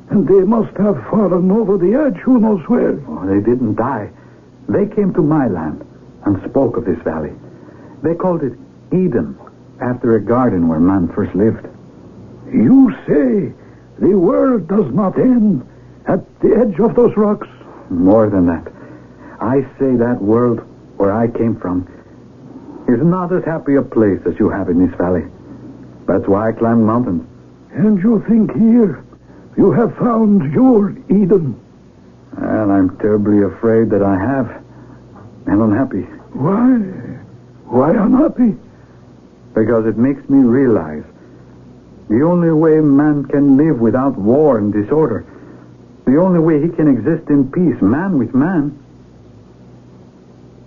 and 0.09 0.27
they 0.27 0.41
must 0.41 0.75
have 0.77 1.03
fallen 1.09 1.51
over 1.51 1.77
the 1.77 1.93
edge, 1.95 2.17
who 2.17 2.39
knows 2.39 2.61
where. 2.67 2.99
Oh, 3.07 3.25
they 3.25 3.41
didn't 3.41 3.75
die. 3.75 4.09
They 4.69 4.85
came 4.87 5.13
to 5.13 5.21
my 5.21 5.47
land 5.47 5.85
and 6.25 6.41
spoke 6.49 6.77
of 6.77 6.85
this 6.85 6.99
valley. 7.03 7.33
They 8.01 8.15
called 8.15 8.43
it 8.43 8.53
Eden, 8.91 9.37
after 9.81 10.15
a 10.15 10.21
garden 10.21 10.67
where 10.67 10.79
man 10.79 11.09
first 11.09 11.35
lived. 11.35 11.67
You 12.51 12.95
say 13.07 13.53
the 13.99 14.15
world 14.17 14.67
does 14.67 14.93
not 14.93 15.17
end 15.17 15.67
at 16.05 16.39
the 16.39 16.55
edge 16.55 16.79
of 16.79 16.95
those 16.95 17.15
rocks? 17.17 17.47
More 17.89 18.29
than 18.29 18.45
that. 18.47 18.71
I 19.39 19.61
say 19.79 19.95
that 19.97 20.21
world 20.21 20.61
where 21.03 21.11
I 21.11 21.27
came 21.27 21.59
from 21.59 21.83
is 22.87 23.03
not 23.03 23.33
as 23.33 23.43
happy 23.43 23.75
a 23.75 23.81
place 23.81 24.21
as 24.25 24.39
you 24.39 24.49
have 24.49 24.69
in 24.69 24.79
this 24.87 24.95
valley. 24.97 25.25
That's 26.07 26.25
why 26.29 26.47
I 26.47 26.51
climbed 26.53 26.85
mountains. 26.85 27.27
And 27.73 28.01
you 28.01 28.23
think 28.25 28.55
here 28.55 29.03
you 29.57 29.73
have 29.73 29.97
found 29.97 30.53
your 30.53 30.91
Eden? 31.09 31.59
And 32.37 32.71
I'm 32.71 32.97
terribly 32.99 33.43
afraid 33.43 33.89
that 33.89 34.01
I 34.01 34.17
have. 34.17 34.63
And 35.45 35.61
unhappy. 35.61 36.03
Why? 36.31 36.79
Why 37.67 37.91
unhappy? 37.91 38.55
Because 39.53 39.85
it 39.85 39.97
makes 39.97 40.23
me 40.29 40.39
realize 40.39 41.03
the 42.07 42.23
only 42.23 42.51
way 42.51 42.79
man 42.79 43.25
can 43.25 43.57
live 43.57 43.77
without 43.77 44.17
war 44.17 44.57
and 44.57 44.71
disorder, 44.71 45.25
the 46.05 46.17
only 46.17 46.39
way 46.39 46.61
he 46.61 46.69
can 46.69 46.87
exist 46.87 47.29
in 47.29 47.51
peace, 47.51 47.81
man 47.81 48.17
with 48.17 48.33
man, 48.33 48.82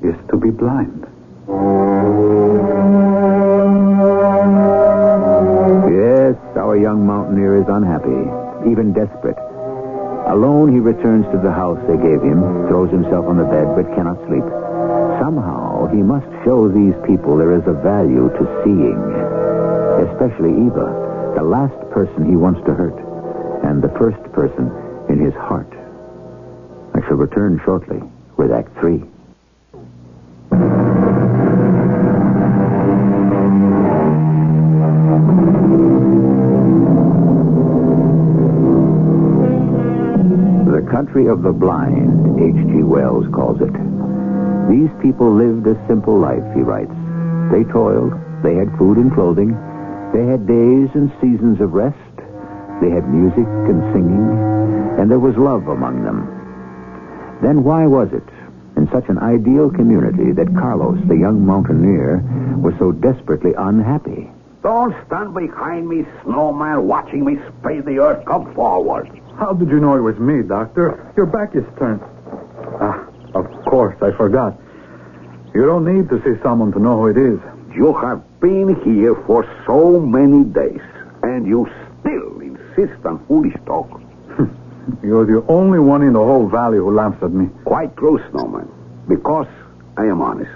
is 0.02 0.14
to 0.30 0.36
be 0.36 0.50
blind. 0.50 1.06
Yes, 5.90 6.36
our 6.56 6.76
young 6.76 7.06
mountaineer 7.06 7.60
is 7.60 7.68
unhappy, 7.68 8.70
even 8.70 8.92
desperate. 8.92 9.38
Alone, 10.26 10.72
he 10.72 10.80
returns 10.80 11.24
to 11.30 11.38
the 11.38 11.52
house 11.52 11.78
they 11.86 11.96
gave 11.96 12.20
him, 12.20 12.66
throws 12.66 12.90
himself 12.90 13.26
on 13.26 13.36
the 13.38 13.44
bed, 13.44 13.76
but 13.76 13.94
cannot 13.94 14.18
sleep. 14.26 14.44
Somehow, 15.22 15.86
he 15.86 16.02
must 16.02 16.26
show 16.44 16.68
these 16.68 16.94
people 17.06 17.36
there 17.36 17.56
is 17.56 17.66
a 17.66 17.72
value 17.72 18.28
to 18.34 18.44
seeing. 18.64 18.98
Especially 20.10 20.50
Eva, 20.66 21.32
the 21.36 21.42
last 21.42 21.78
person 21.90 22.28
he 22.28 22.36
wants 22.36 22.60
to 22.66 22.74
hurt, 22.74 22.98
and 23.64 23.80
the 23.80 23.88
first 23.98 24.20
person 24.32 24.70
in 25.08 25.18
his 25.18 25.34
heart. 25.34 25.72
I 26.94 27.00
shall 27.06 27.16
return 27.16 27.60
shortly 27.64 28.02
with 28.36 28.50
Act 28.50 28.76
Three. 28.78 29.04
Country 41.16 41.32
of 41.32 41.42
the 41.42 41.52
blind, 41.52 42.36
H.G. 42.38 42.82
Wells 42.82 43.24
calls 43.32 43.56
it. 43.62 43.72
These 44.68 44.92
people 45.00 45.32
lived 45.32 45.66
a 45.66 45.80
simple 45.88 46.18
life, 46.18 46.44
he 46.54 46.60
writes. 46.60 46.92
They 47.50 47.64
toiled, 47.72 48.12
they 48.42 48.54
had 48.54 48.76
food 48.76 48.98
and 48.98 49.10
clothing, 49.10 49.56
they 50.12 50.26
had 50.26 50.46
days 50.46 50.90
and 50.92 51.10
seasons 51.18 51.58
of 51.62 51.72
rest, 51.72 51.96
they 52.82 52.90
had 52.90 53.08
music 53.08 53.48
and 53.48 53.80
singing, 53.94 54.28
and 55.00 55.10
there 55.10 55.18
was 55.18 55.36
love 55.38 55.68
among 55.68 56.04
them. 56.04 56.28
Then 57.40 57.64
why 57.64 57.86
was 57.86 58.12
it, 58.12 58.28
in 58.76 58.86
such 58.92 59.08
an 59.08 59.16
ideal 59.16 59.70
community, 59.70 60.32
that 60.32 60.52
Carlos, 60.52 61.00
the 61.08 61.16
young 61.16 61.46
mountaineer, 61.46 62.20
was 62.60 62.74
so 62.78 62.92
desperately 62.92 63.54
unhappy? 63.56 64.28
Don't 64.62 64.94
stand 65.06 65.32
behind 65.32 65.88
me, 65.88 66.04
snowman, 66.24 66.86
watching 66.86 67.24
me 67.24 67.38
spray 67.48 67.80
the 67.80 68.00
earth. 68.00 68.26
Come 68.26 68.52
forward. 68.54 69.15
How 69.38 69.52
did 69.52 69.68
you 69.68 69.80
know 69.80 69.96
it 69.96 70.00
was 70.00 70.18
me, 70.18 70.42
Doctor? 70.42 71.12
Your 71.16 71.26
back 71.26 71.54
is 71.54 71.64
turned. 71.78 72.00
Ah, 72.80 73.06
of 73.34 73.46
course, 73.66 73.96
I 74.00 74.10
forgot. 74.16 74.58
You 75.54 75.66
don't 75.66 75.84
need 75.84 76.08
to 76.08 76.22
see 76.22 76.40
someone 76.42 76.72
to 76.72 76.78
know 76.78 76.96
who 77.00 77.06
it 77.08 77.18
is. 77.18 77.38
You 77.74 77.92
have 77.94 78.22
been 78.40 78.80
here 78.82 79.14
for 79.26 79.44
so 79.66 80.00
many 80.00 80.44
days, 80.44 80.80
and 81.22 81.46
you 81.46 81.68
still 82.00 82.40
insist 82.40 83.04
on 83.04 83.24
foolish 83.26 83.54
talk. 83.66 84.00
You're 85.02 85.26
the 85.26 85.44
only 85.48 85.80
one 85.80 86.02
in 86.02 86.14
the 86.14 86.18
whole 86.18 86.48
valley 86.48 86.78
who 86.78 86.94
laughs 86.94 87.22
at 87.22 87.32
me. 87.32 87.50
Quite 87.64 87.96
true, 87.96 88.18
Snowman. 88.30 88.70
Because 89.08 89.48
I 89.96 90.06
am 90.06 90.22
honest. 90.22 90.50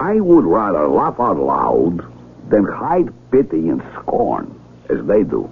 I 0.00 0.20
would 0.20 0.44
rather 0.44 0.88
laugh 0.88 1.16
out 1.18 1.36
loud 1.36 2.00
than 2.48 2.64
hide 2.64 3.08
pity 3.30 3.68
and 3.68 3.82
scorn, 4.00 4.58
as 4.88 5.04
they 5.06 5.22
do. 5.22 5.50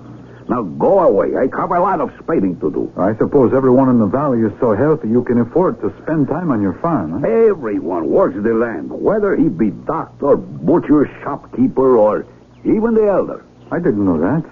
Now 0.49 0.63
go 0.63 1.01
away. 1.01 1.35
I 1.37 1.49
have 1.59 1.71
a 1.71 1.81
lot 1.81 2.01
of 2.01 2.13
spading 2.23 2.61
to 2.61 2.71
do. 2.71 2.93
I 2.97 3.17
suppose 3.17 3.55
everyone 3.55 3.89
in 3.89 3.99
the 3.99 4.07
valley 4.07 4.41
is 4.41 4.53
so 4.61 4.75
healthy 4.75 5.09
you 5.09 5.25
can 5.25 5.41
afford 5.41 5.81
to 5.81 5.93
spend 6.03 6.29
time 6.29 6.51
on 6.51 6.61
your 6.61 6.75
farm, 6.75 7.23
huh? 7.23 7.27
Everyone 7.27 8.09
works 8.11 8.37
the 8.37 8.53
land, 8.53 8.91
whether 8.91 9.37
he 9.37 9.49
be 9.49 9.71
doctor, 9.71 10.37
butcher, 10.37 11.11
shopkeeper, 11.23 11.97
or 11.97 12.27
even 12.65 12.95
the 12.95 13.07
elder. 13.07 13.45
I 13.71 13.79
didn't 13.79 14.05
know 14.05 14.21
that. 14.21 14.45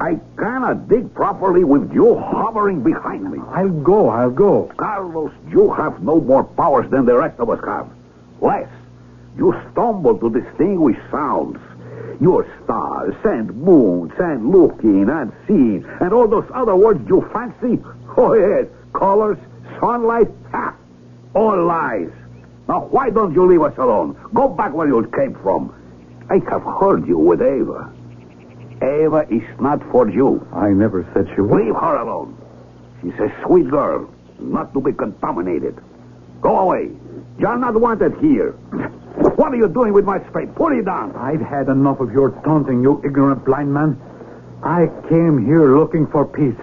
I 0.00 0.18
cannot 0.36 0.88
dig 0.88 1.14
properly 1.14 1.64
with 1.64 1.92
you 1.92 2.16
hovering 2.18 2.82
behind 2.82 3.30
me. 3.30 3.38
I'll 3.48 3.70
go, 3.70 4.10
I'll 4.10 4.30
go. 4.30 4.70
Carlos, 4.76 5.32
you 5.48 5.72
have 5.72 6.02
no 6.02 6.20
more 6.20 6.44
powers 6.44 6.90
than 6.90 7.06
the 7.06 7.16
rest 7.16 7.38
of 7.38 7.48
us 7.48 7.60
have. 7.64 7.88
Less. 8.40 8.68
You 9.38 9.54
stumble 9.72 10.18
to 10.18 10.30
distinguish 10.30 10.98
sounds. 11.10 11.58
Your 12.20 12.46
stars 12.64 13.14
and 13.24 13.54
moons 13.56 14.12
and 14.18 14.50
looking 14.50 15.08
and 15.08 15.32
seeing 15.46 15.84
and 16.00 16.12
all 16.12 16.28
those 16.28 16.48
other 16.54 16.74
words 16.74 17.06
you 17.08 17.28
fancy. 17.32 17.82
Oh, 18.16 18.32
yes. 18.34 18.66
Colors, 18.94 19.38
sunlight, 19.78 20.28
ha! 20.50 20.74
All 21.34 21.62
lies. 21.66 22.10
Now, 22.68 22.86
why 22.86 23.10
don't 23.10 23.34
you 23.34 23.46
leave 23.46 23.62
us 23.62 23.76
alone? 23.76 24.16
Go 24.34 24.48
back 24.48 24.72
where 24.72 24.88
you 24.88 25.06
came 25.14 25.34
from. 25.34 25.74
I 26.30 26.40
have 26.50 26.62
heard 26.62 27.06
you 27.06 27.18
with 27.18 27.42
Ava. 27.42 27.92
Ava 28.82 29.26
is 29.30 29.44
not 29.60 29.82
for 29.90 30.08
you. 30.08 30.46
I 30.52 30.70
never 30.70 31.06
said 31.14 31.28
she 31.34 31.40
was. 31.40 31.60
Leave 31.60 31.74
her 31.74 31.96
alone. 31.96 32.36
She's 33.02 33.14
a 33.20 33.32
sweet 33.44 33.68
girl, 33.70 34.10
not 34.38 34.72
to 34.74 34.80
be 34.80 34.92
contaminated. 34.92 35.78
Go 36.40 36.58
away. 36.58 36.90
You're 37.38 37.58
not 37.58 37.78
wanted 37.80 38.16
here. 38.18 38.54
What 39.16 39.52
are 39.52 39.56
you 39.56 39.68
doing 39.68 39.92
with 39.92 40.04
my 40.04 40.18
spade? 40.28 40.54
Put 40.54 40.72
it 40.72 40.84
down. 40.84 41.14
I've 41.16 41.40
had 41.40 41.68
enough 41.68 42.00
of 42.00 42.12
your 42.12 42.30
taunting, 42.44 42.82
you 42.82 43.00
ignorant 43.04 43.44
blind 43.44 43.72
man. 43.72 43.98
I 44.62 44.86
came 45.08 45.44
here 45.44 45.76
looking 45.76 46.06
for 46.06 46.24
peace, 46.26 46.56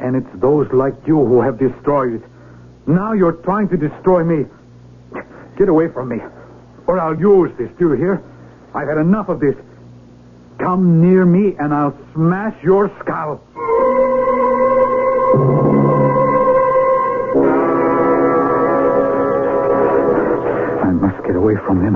And 0.00 0.16
it's 0.16 0.28
those 0.40 0.70
like 0.72 0.94
you 1.06 1.24
who 1.24 1.40
have 1.40 1.58
destroyed 1.58 2.14
it. 2.14 2.22
Now 2.86 3.12
you're 3.12 3.32
trying 3.32 3.68
to 3.70 3.76
destroy 3.76 4.22
me. 4.24 4.46
Get 5.56 5.68
away 5.68 5.88
from 5.88 6.08
me. 6.08 6.20
Or 6.86 6.98
I'll 6.98 7.18
use 7.18 7.50
this, 7.56 7.70
do 7.78 7.90
you 7.90 7.92
hear? 7.92 8.22
I've 8.74 8.88
had 8.88 8.98
enough 8.98 9.28
of 9.28 9.40
this. 9.40 9.54
Come 10.58 11.00
near 11.00 11.24
me 11.24 11.56
and 11.58 11.72
I'll 11.72 11.96
smash 12.12 12.54
your 12.62 12.90
skull. 13.00 13.40
Away 21.44 21.60
from 21.66 21.84
him. 21.84 21.94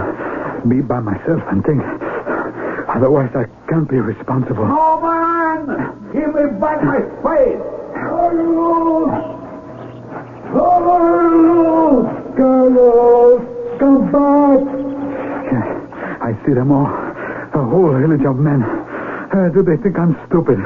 Be 0.69 0.83
by 0.83 1.01
myself 1.01 1.41
and 1.49 1.65
think. 1.65 1.81
Otherwise, 2.89 3.33
I 3.35 3.45
can't 3.69 3.89
be 3.89 3.97
responsible. 3.97 4.65
Oh, 4.69 5.01
man! 5.01 6.13
Give 6.13 6.35
me 6.35 6.61
back 6.61 6.85
my 6.85 7.01
spade! 7.21 7.61
Carlos! 7.97 9.09
Carlos! 10.53 12.07
Carlos! 12.37 13.41
Come 13.79 14.13
back! 14.13 14.89
I 16.21 16.37
see 16.45 16.53
them 16.53 16.71
all. 16.71 16.87
A 16.87 17.65
whole 17.65 17.97
village 17.99 18.25
of 18.27 18.37
men. 18.37 18.63
Uh, 18.63 19.49
do 19.55 19.63
they 19.63 19.77
think 19.79 19.99
I'm 19.99 20.15
stupid? 20.29 20.59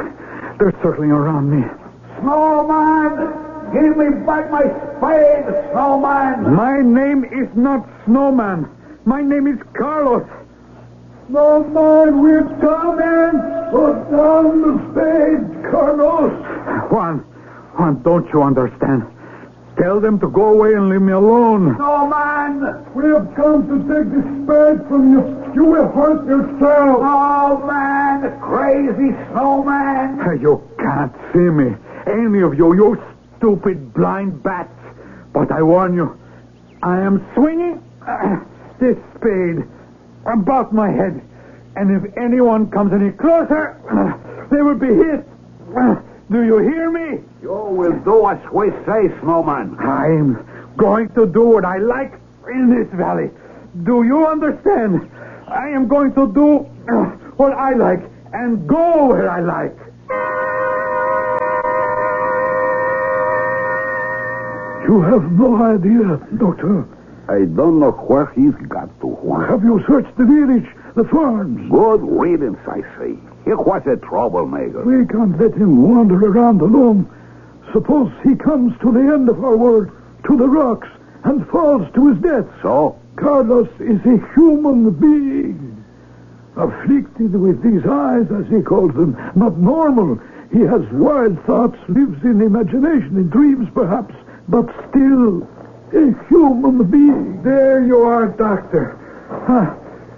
They're 0.59 0.75
circling 0.83 1.13
around 1.13 1.51
me. 1.51 1.63
Snowman! 2.21 3.42
Give 3.73 3.97
me 3.97 4.11
back 4.27 4.51
my 4.51 4.65
spade, 4.99 5.49
Snowman! 5.73 6.55
My 6.55 6.83
name 6.83 7.25
is 7.25 7.49
not 7.57 7.89
Snowman. 8.05 8.69
My 9.07 9.23
name 9.23 9.47
is 9.47 9.59
Carlos. 9.73 10.29
Snowman, 11.29 11.73
man, 11.73 12.23
we're 12.23 12.45
coming! 12.61 13.41
Put 13.71 14.11
down 14.11 14.61
the 14.61 14.73
spade, 14.93 15.71
Carlos! 15.71 16.33
Juan, 16.91 17.21
Juan, 17.79 18.03
don't 18.03 18.29
you 18.35 18.43
understand? 18.43 19.07
Tell 19.79 20.01
them 20.01 20.21
to 20.21 20.29
go 20.29 20.53
away 20.53 20.75
and 20.75 20.91
leave 20.91 21.01
me 21.01 21.15
alone. 21.15 21.75
Snowman! 21.77 22.85
We 22.95 23.05
have 23.09 23.35
come 23.35 23.67
to 23.73 23.77
take 23.89 24.13
the 24.13 24.21
spade 24.45 24.87
from 24.87 25.13
you. 25.13 25.53
You 25.55 25.65
will 25.65 25.89
hurt 25.89 26.27
yourself. 26.27 26.99
Oh, 27.01 27.65
man! 27.67 28.39
Crazy 28.41 29.17
snowman! 29.33 30.41
You 30.43 30.63
can't 30.79 31.13
see 31.33 31.49
me. 31.49 31.75
Any 32.07 32.43
of 32.43 32.55
you, 32.55 32.75
you 32.75 33.12
stupid 33.43 33.93
blind 33.93 34.41
bats. 34.43 34.71
But 35.33 35.51
I 35.51 35.63
warn 35.63 35.95
you, 35.95 36.17
I 36.83 37.01
am 37.01 37.27
swinging 37.35 37.83
uh, 38.07 38.39
this 38.81 38.97
spade 39.17 39.67
about 40.27 40.73
my 40.73 40.91
head. 40.91 41.21
And 41.75 41.91
if 41.91 42.17
anyone 42.17 42.71
comes 42.71 42.93
any 42.93 43.11
closer, 43.11 43.75
uh, 43.91 44.47
they 44.51 44.63
will 44.63 44.79
be 44.79 44.95
hit. 44.95 45.27
Uh, 45.77 45.97
do 46.31 46.45
you 46.45 46.59
hear 46.59 46.91
me? 46.91 47.25
You 47.43 47.53
will 47.53 47.99
do 48.05 48.29
as 48.29 48.39
we 48.53 48.71
say, 48.87 49.11
snowman. 49.21 49.77
I'm 49.81 50.47
going 50.77 51.09
to 51.15 51.27
do 51.27 51.43
what 51.43 51.65
I 51.65 51.79
like 51.79 52.13
in 52.47 52.71
this 52.71 52.89
valley. 52.95 53.31
Do 53.83 54.05
you 54.05 54.27
understand? 54.27 55.11
I 55.49 55.69
am 55.71 55.89
going 55.89 56.15
to 56.15 56.33
do 56.33 56.59
what 57.37 57.53
I 57.53 57.75
like 57.75 58.03
and 58.33 58.69
go 58.69 59.09
where 59.09 59.29
I 59.29 59.41
like. 59.41 59.77
You 64.93 65.01
have 65.01 65.33
no 65.33 65.57
idea, 65.57 66.21
Doctor. 66.37 66.87
I 67.27 67.47
don't 67.47 67.81
know 67.81 67.93
where 67.93 68.27
he's 68.35 68.53
got 68.69 68.91
to, 69.01 69.17
Have 69.49 69.65
you 69.65 69.83
searched 69.89 70.15
the 70.19 70.27
village, 70.27 70.69
the 70.95 71.05
farms? 71.05 71.71
Good 71.71 72.03
riddance, 72.03 72.59
I 72.69 72.83
say. 72.99 73.17
He 73.47 73.55
was 73.55 73.87
a 73.87 73.97
troublemaker. 73.97 74.85
We 74.85 75.07
can't 75.07 75.41
let 75.41 75.55
him 75.55 75.81
wander 75.83 76.17
around 76.17 76.61
alone. 76.61 77.09
Suppose 77.73 78.13
he 78.23 78.35
comes 78.35 78.79
to 78.83 78.93
the 78.93 79.01
end 79.01 79.31
of 79.31 79.43
our 79.43 79.57
world, 79.57 79.91
to 80.27 80.37
the 80.37 80.47
rocks, 80.47 80.89
and 81.25 81.49
falls 81.49 81.91
to 81.95 82.09
his 82.09 82.19
death. 82.19 82.45
So? 82.61 83.01
Carlos 83.17 83.71
is 83.81 84.05
a 84.05 84.21
human 84.35 84.91
being. 84.91 85.83
Afflicted 86.55 87.33
with 87.33 87.63
these 87.63 87.87
eyes, 87.87 88.27
as 88.31 88.47
he 88.53 88.61
calls 88.61 88.93
them, 88.93 89.17
not 89.37 89.57
normal. 89.57 90.21
He 90.53 90.61
has 90.61 90.83
wild 90.93 91.43
thoughts, 91.47 91.79
lives 91.89 92.23
in 92.25 92.43
imagination, 92.43 93.17
in 93.17 93.31
dreams 93.31 93.71
perhaps, 93.73 94.15
but 94.53 94.69
still 94.91 95.49
a 95.95 96.13
human 96.29 96.85
being. 96.85 97.43
There 97.43 97.83
you 97.83 98.03
are, 98.03 98.27
Doctor. 98.29 98.85
Huh. 99.49 99.75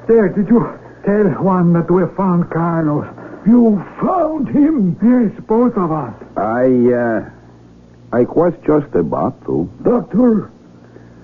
There, 0.08 0.28
did 0.28 0.48
you 0.48 0.58
tell 1.06 1.28
Juan 1.40 1.72
that 1.74 1.88
we 1.88 2.02
found 2.16 2.50
Carlos? 2.50 3.06
You 3.46 3.78
found 4.02 4.48
him? 4.48 4.98
Yes, 5.00 5.40
both 5.46 5.76
of 5.76 5.92
us. 5.92 6.14
I, 6.36 6.66
uh, 6.66 7.30
I 8.12 8.22
was 8.22 8.54
just 8.66 8.92
about 8.96 9.38
to. 9.46 9.70
Doctor, 9.84 10.50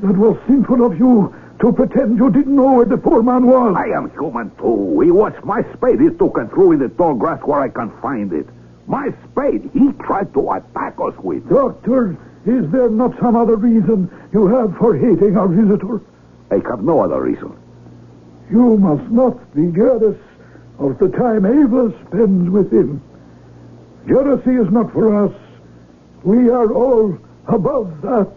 that 0.03 0.17
was 0.17 0.39
sinful 0.47 0.87
of 0.87 0.97
you 0.97 1.35
to 1.61 1.73
pretend 1.73 2.17
you 2.17 2.31
didn't 2.31 2.55
know 2.55 2.75
where 2.75 2.87
the 2.87 2.97
poor 2.97 3.25
man 3.25 3.45
was. 3.47 3.75
I 3.77 3.89
am 3.89 4.11
human 4.13 4.55
too. 4.57 5.01
He 5.01 5.11
was 5.11 5.33
my 5.43 5.63
spade 5.75 6.01
he 6.01 6.11
took 6.11 6.39
and 6.39 6.49
threw 6.51 6.73
in 6.73 6.79
the 6.79 6.89
tall 6.91 7.15
grass 7.15 7.41
where 7.43 7.61
I 7.61 7.71
can 7.71 7.91
find 8.01 8.33
it. 8.33 8.47
My 8.87 9.13
spade 9.25 9.69
he 9.75 9.91
tried 10.05 10.33
to 10.35 10.53
attack 10.53 10.95
us 11.01 11.17
with. 11.19 11.49
Doctor, 11.49 12.17
is 12.47 12.71
there 12.71 12.89
not 12.89 13.19
some 13.21 13.37
other 13.37 13.57
reason 13.57 14.11
you 14.33 14.47
have 14.47 14.77
for 14.79 14.97
hating 14.97 15.37
our 15.37 15.49
visitor? 15.49 16.01
I 16.51 16.57
have 16.69 16.83
no 16.83 17.01
other 17.01 17.21
reason. 17.23 17.57
You 18.51 18.79
must 18.79 19.11
not 19.11 19.55
be 19.55 19.71
jealous 19.73 20.17
of 20.79 20.99
the 20.99 21.09
time 21.09 21.45
Ava 21.45 21.93
spends 22.07 22.49
with 22.51 22.73
him. 22.73 23.03
Jealousy 24.09 24.57
is 24.57 24.71
not 24.71 24.93
for 24.93 25.27
us. 25.27 25.33
We 26.25 26.49
are 26.49 26.73
all 26.73 27.19
above 27.47 28.01
that. 28.03 28.33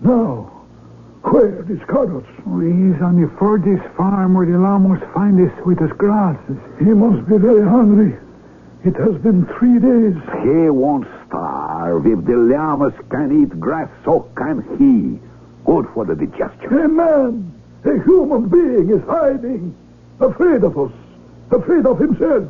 Now, 0.00 0.50
where 1.22 1.64
is 1.70 1.78
Carlos? 1.86 2.24
Oh, 2.46 2.58
he's 2.60 3.00
on 3.00 3.20
the 3.20 3.30
furthest 3.38 3.84
farm 3.96 4.34
where 4.34 4.46
the 4.46 4.58
llamas 4.58 5.00
find 5.14 5.38
the 5.38 5.52
sweetest 5.62 5.96
grasses. 5.98 6.56
He 6.78 6.86
must 6.86 7.28
be 7.28 7.36
very 7.36 7.62
hungry. 7.62 8.18
It 8.84 8.96
has 8.96 9.14
been 9.22 9.46
three 9.58 9.78
days. 9.78 10.16
He 10.42 10.68
won't 10.70 11.06
starve. 11.32 12.06
If 12.06 12.24
the 12.24 12.36
llamas 12.36 12.92
can 13.10 13.42
eat 13.42 13.58
grass, 13.58 13.88
so 14.04 14.30
can 14.36 14.62
he. 14.78 15.18
Good 15.64 15.88
for 15.94 16.04
the 16.04 16.14
digestion. 16.14 16.72
A 16.72 16.88
man, 16.88 17.60
a 17.84 18.02
human 18.04 18.48
being, 18.48 18.90
is 18.90 19.02
hiding, 19.08 19.74
afraid 20.20 20.62
of 20.64 20.76
us, 20.78 20.92
afraid 21.50 21.86
of 21.86 21.98
himself. 21.98 22.48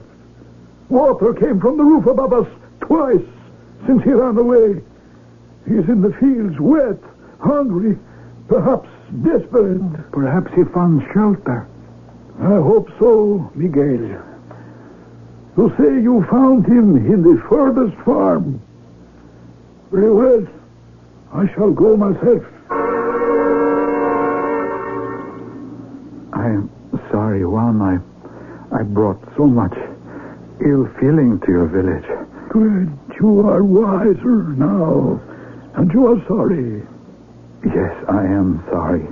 Water 0.89 1.33
came 1.35 1.61
from 1.61 1.77
the 1.77 1.85
roof 1.85 2.07
above 2.07 2.33
us 2.33 2.49
twice 2.81 3.25
since 3.87 4.03
he 4.03 4.11
ran 4.11 4.37
away. 4.37 4.83
He's 5.67 5.89
in 5.89 6.03
the 6.03 6.13
fields, 6.15 6.59
wet, 6.59 6.99
hungry, 7.41 7.99
perhaps 8.49 8.89
desperate. 9.23 10.11
Perhaps 10.11 10.53
he 10.55 10.65
found 10.65 11.03
shelter. 11.15 11.69
I 12.41 12.57
hope 12.57 12.91
so, 12.99 13.51
Miguel. 13.55 14.23
You 15.57 15.75
say 15.79 16.01
you 16.03 16.27
found 16.31 16.67
him 16.67 16.97
in 16.97 17.23
the 17.23 17.41
furthest 17.49 17.97
farm. 18.05 18.61
Very 19.93 20.11
well. 20.11 20.47
I 21.35 21.47
shall 21.55 21.71
go 21.71 21.97
myself. 21.99 22.43
I'm 26.33 26.71
sorry, 27.11 27.45
Juan. 27.45 27.83
I, 27.83 27.99
I 28.75 28.83
brought 28.85 29.21
so 29.37 29.47
much 29.47 29.75
ill 30.65 30.89
feeling 30.99 31.41
to 31.45 31.53
your 31.53 31.67
village. 31.67 32.07
Good. 32.49 32.99
You 33.21 33.47
are 33.47 33.63
wiser 33.63 34.49
now. 34.57 35.21
And 35.75 35.93
you 35.93 36.07
are 36.07 36.27
sorry. 36.27 36.83
Yes, 37.65 37.93
I 38.09 38.25
am 38.25 38.65
sorry. 38.71 39.07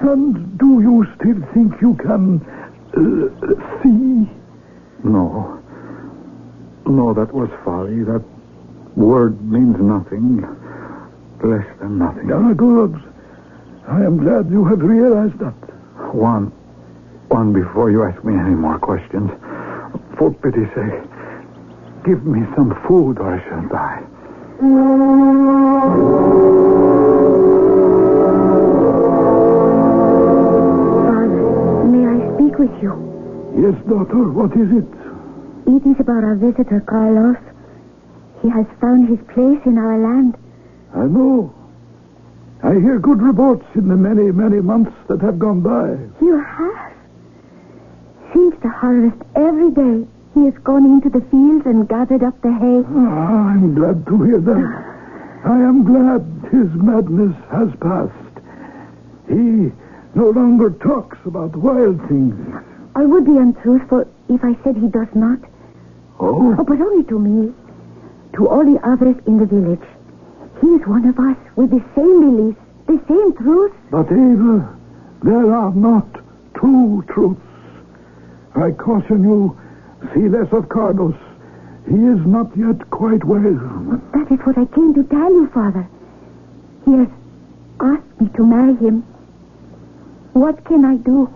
And 0.00 0.56
do 0.58 0.80
you 0.80 1.06
still 1.16 1.42
think 1.52 1.74
you 1.82 1.94
can 1.96 2.40
uh, 2.94 3.82
see? 3.82 4.30
No. 5.02 5.60
No, 6.86 7.12
that 7.14 7.34
was 7.34 7.50
folly. 7.64 8.04
That 8.04 8.24
word 8.98 9.40
means 9.42 9.78
nothing. 9.80 10.42
Less 11.42 11.66
than 11.78 11.98
nothing. 11.98 12.32
Ah, 12.32 12.52
good. 12.52 13.00
I 13.86 14.02
am 14.04 14.18
glad 14.18 14.50
you 14.50 14.64
have 14.64 14.82
realized 14.82 15.38
that. 15.38 15.54
Juan, 16.12 16.50
Juan, 17.30 17.52
before 17.52 17.90
you 17.90 18.02
ask 18.04 18.22
me 18.24 18.34
any 18.34 18.54
more 18.54 18.78
questions, 18.78 19.30
for 20.18 20.34
pity's 20.34 20.68
sake, 20.74 21.00
give 22.04 22.26
me 22.26 22.44
some 22.56 22.74
food 22.86 23.18
or 23.18 23.34
I 23.34 23.48
shall 23.48 23.68
die. 23.68 24.02
Father, 30.08 31.84
may 31.86 32.04
I 32.06 32.34
speak 32.34 32.58
with 32.58 32.74
you? 32.82 32.92
Yes, 33.56 33.74
daughter, 33.86 34.28
what 34.30 34.52
is 34.56 34.70
it? 34.72 34.88
It 35.66 35.86
is 35.86 36.00
about 36.00 36.24
our 36.24 36.34
visitor, 36.36 36.80
Carlos. 36.80 37.36
He 38.42 38.48
has 38.48 38.66
found 38.80 39.08
his 39.08 39.18
place 39.28 39.60
in 39.66 39.78
our 39.78 39.98
land. 39.98 40.36
I 40.94 41.04
know. 41.04 41.52
I 42.62 42.74
hear 42.74 42.98
good 42.98 43.22
reports 43.22 43.66
in 43.74 43.88
the 43.88 43.96
many, 43.96 44.32
many 44.32 44.60
months 44.60 44.92
that 45.08 45.20
have 45.20 45.38
gone 45.38 45.60
by. 45.60 45.96
You 46.20 46.38
have? 46.38 46.92
Seems 48.32 48.60
to 48.62 48.68
harvest 48.68 49.22
every 49.34 49.70
day. 49.70 50.06
He 50.34 50.44
has 50.44 50.54
gone 50.64 50.84
into 50.84 51.08
the 51.08 51.24
fields 51.30 51.66
and 51.66 51.88
gathered 51.88 52.22
up 52.22 52.40
the 52.42 52.52
hay. 52.52 52.84
Ah, 52.86 53.48
I'm 53.50 53.74
glad 53.74 54.06
to 54.06 54.22
hear 54.22 54.40
that. 54.40 54.94
I 55.44 55.60
am 55.60 55.84
glad 55.84 56.22
his 56.50 56.72
madness 56.74 57.34
has 57.50 57.70
passed. 57.80 58.12
He 59.28 59.72
no 60.14 60.30
longer 60.30 60.70
talks 60.70 61.18
about 61.24 61.54
wild 61.56 62.00
things. 62.08 62.34
I 62.94 63.04
would 63.04 63.24
be 63.24 63.36
untruthful 63.36 64.04
if 64.28 64.42
I 64.42 64.56
said 64.64 64.76
he 64.76 64.88
does 64.88 65.08
not. 65.14 65.38
Oh? 66.18 66.56
Oh, 66.58 66.64
but 66.64 66.80
only 66.80 67.04
to 67.04 67.18
me. 67.18 67.54
To 68.38 68.48
all 68.48 68.64
the 68.64 68.78
others 68.86 69.16
in 69.26 69.38
the 69.38 69.46
village. 69.46 69.82
He 70.60 70.68
is 70.68 70.86
one 70.86 71.06
of 71.08 71.18
us 71.18 71.36
with 71.56 71.70
the 71.70 71.82
same 71.96 72.20
beliefs, 72.20 72.60
the 72.86 73.00
same 73.08 73.34
truths. 73.36 73.74
But 73.90 74.12
Ava, 74.12 74.76
there 75.24 75.52
are 75.52 75.72
not 75.74 76.06
two 76.60 77.04
truths. 77.08 77.40
I 78.54 78.70
caution 78.70 79.24
you, 79.24 79.58
see 80.14 80.28
less 80.28 80.52
of 80.52 80.68
Carlos. 80.68 81.16
He 81.88 81.96
is 81.96 82.24
not 82.26 82.56
yet 82.56 82.88
quite 82.90 83.24
well. 83.24 83.42
That 84.14 84.30
is 84.30 84.38
what 84.46 84.56
I 84.56 84.66
came 84.66 84.94
to 84.94 85.02
tell 85.02 85.32
you, 85.32 85.48
Father. 85.48 85.88
He 86.84 86.92
has 86.92 87.08
asked 87.80 88.20
me 88.20 88.28
to 88.36 88.46
marry 88.46 88.76
him. 88.76 89.02
What 90.34 90.64
can 90.64 90.84
I 90.84 90.96
do? 90.96 91.28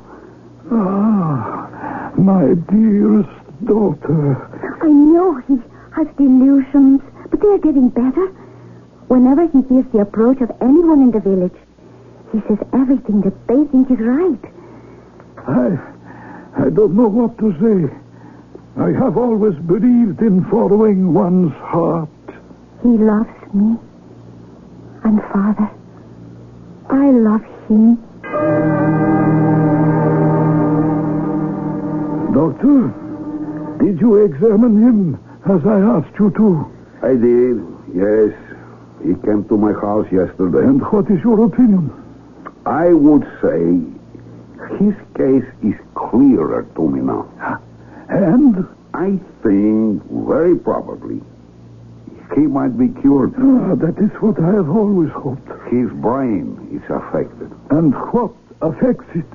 Ah, 0.71 2.13
my 2.17 2.55
dearest 2.55 3.65
daughter. 3.65 4.79
I 4.83 4.87
know 4.87 5.41
he 5.49 5.59
has 5.95 6.07
delusions, 6.17 7.01
but 7.31 7.41
they 7.41 7.49
are 7.49 7.59
getting 7.59 7.89
better. 7.89 8.27
Whenever 9.09 9.47
he 9.49 9.63
hears 9.69 9.85
the 9.93 10.01
approach 10.01 10.41
of 10.41 10.51
anyone 10.61 11.03
in 11.03 11.11
the 11.11 11.21
village, 11.21 11.55
he 12.33 12.41
says 12.49 12.59
everything 12.73 13.21
that 13.23 13.47
they 13.47 13.65
think 13.71 13.91
is 13.91 13.99
right. 13.99 14.45
I, 15.47 16.65
I 16.65 16.71
don't 16.71 16.95
know 16.97 17.09
what 17.09 17.37
to 17.39 17.53
say. 17.61 17.95
I 18.81 18.91
have 18.93 19.19
always 19.19 19.55
believed 19.67 20.23
in 20.23 20.45
following 20.51 21.13
one's 21.13 21.53
heart. 21.53 22.09
He 22.83 22.89
loves 22.89 23.29
me. 23.53 23.77
And 25.05 25.21
Father, 25.31 25.71
I 26.89 27.11
love 27.11 27.45
him. 27.69 27.97
Doctor, 32.33 32.89
did 33.85 34.01
you 34.01 34.25
examine 34.25 34.83
him 34.83 35.32
as 35.47 35.67
I 35.67 35.81
asked 35.81 36.19
you 36.19 36.31
to? 36.31 36.73
I 37.03 37.15
did, 37.15 37.61
yes. 37.95 38.33
He 39.05 39.15
came 39.27 39.45
to 39.49 39.57
my 39.57 39.73
house 39.73 40.07
yesterday. 40.13 40.65
And 40.67 40.81
what 40.93 41.11
is 41.11 41.23
your 41.25 41.45
opinion? 41.45 41.91
I 42.65 42.93
would 42.93 43.25
say 43.43 43.81
his 44.79 44.95
case 45.17 45.49
is 45.63 45.75
clearer 45.95 46.63
to 46.77 46.89
me 46.89 47.01
now. 47.01 47.29
And? 48.09 48.67
I 48.95 49.19
think 49.43 50.03
very 50.11 50.57
probably 50.59 51.23
he 52.35 52.41
might 52.43 52.77
be 52.79 52.89
cured. 53.01 53.35
Ah, 53.39 53.75
that 53.75 53.99
is 53.99 54.11
what 54.21 54.39
I 54.41 54.53
have 54.53 54.69
always 54.69 55.11
hoped. 55.11 55.49
His 55.71 55.91
brain 55.91 56.69
is 56.73 56.83
affected. 56.91 57.51
And 57.71 57.95
what 58.13 58.33
affects 58.61 59.09
it? 59.15 59.27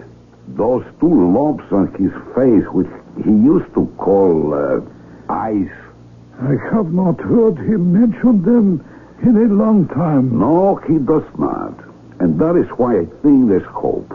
Those 0.50 0.86
two 1.00 1.32
lumps 1.34 1.66
on 1.72 1.88
his 1.96 2.12
face, 2.36 2.66
which 2.72 2.88
he 3.24 3.32
used 3.32 3.74
to 3.74 3.88
call 3.98 4.54
uh, 4.54 4.82
eyes. 5.32 5.70
I 6.40 6.56
have 6.72 6.94
not 6.94 7.20
heard 7.20 7.58
him 7.58 7.94
mention 7.94 8.44
them 8.44 8.86
in 9.24 9.38
a 9.38 9.54
long 9.54 9.88
time. 9.88 10.38
No, 10.38 10.76
he 10.76 11.00
does 11.00 11.24
not. 11.38 11.74
And 12.20 12.40
that 12.40 12.56
is 12.56 12.68
why 12.78 13.00
I 13.00 13.06
think 13.24 13.50
there's 13.50 13.66
hope. 13.66 14.14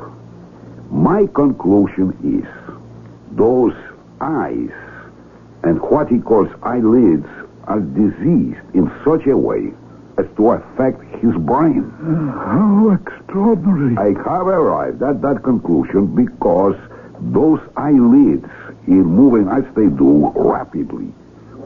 My 0.91 1.27
conclusion 1.27 2.17
is 2.23 2.47
those 3.37 3.75
eyes 4.21 4.71
and 5.65 5.81
what 5.81 6.09
he 6.09 6.19
calls 6.19 6.49
eyelids 6.63 7.27
are 7.65 7.81
diseased 7.81 8.61
in 8.75 8.91
such 9.05 9.27
a 9.27 9.37
way 9.37 9.73
as 10.19 10.27
to 10.37 10.51
affect 10.51 11.03
his 11.17 11.35
brain. 11.35 11.91
Ah, 12.03 12.53
how 12.55 12.91
extraordinary. 12.91 13.97
I 13.97 14.09
have 14.29 14.47
arrived 14.47 15.03
at 15.03 15.23
that 15.23 15.43
conclusion 15.43 16.15
because 16.15 16.77
those 17.21 17.61
eyelids, 17.77 18.49
in 18.87 19.05
moving 19.05 19.49
as 19.49 19.65
they 19.75 19.87
do 19.87 20.33
rapidly, 20.35 21.13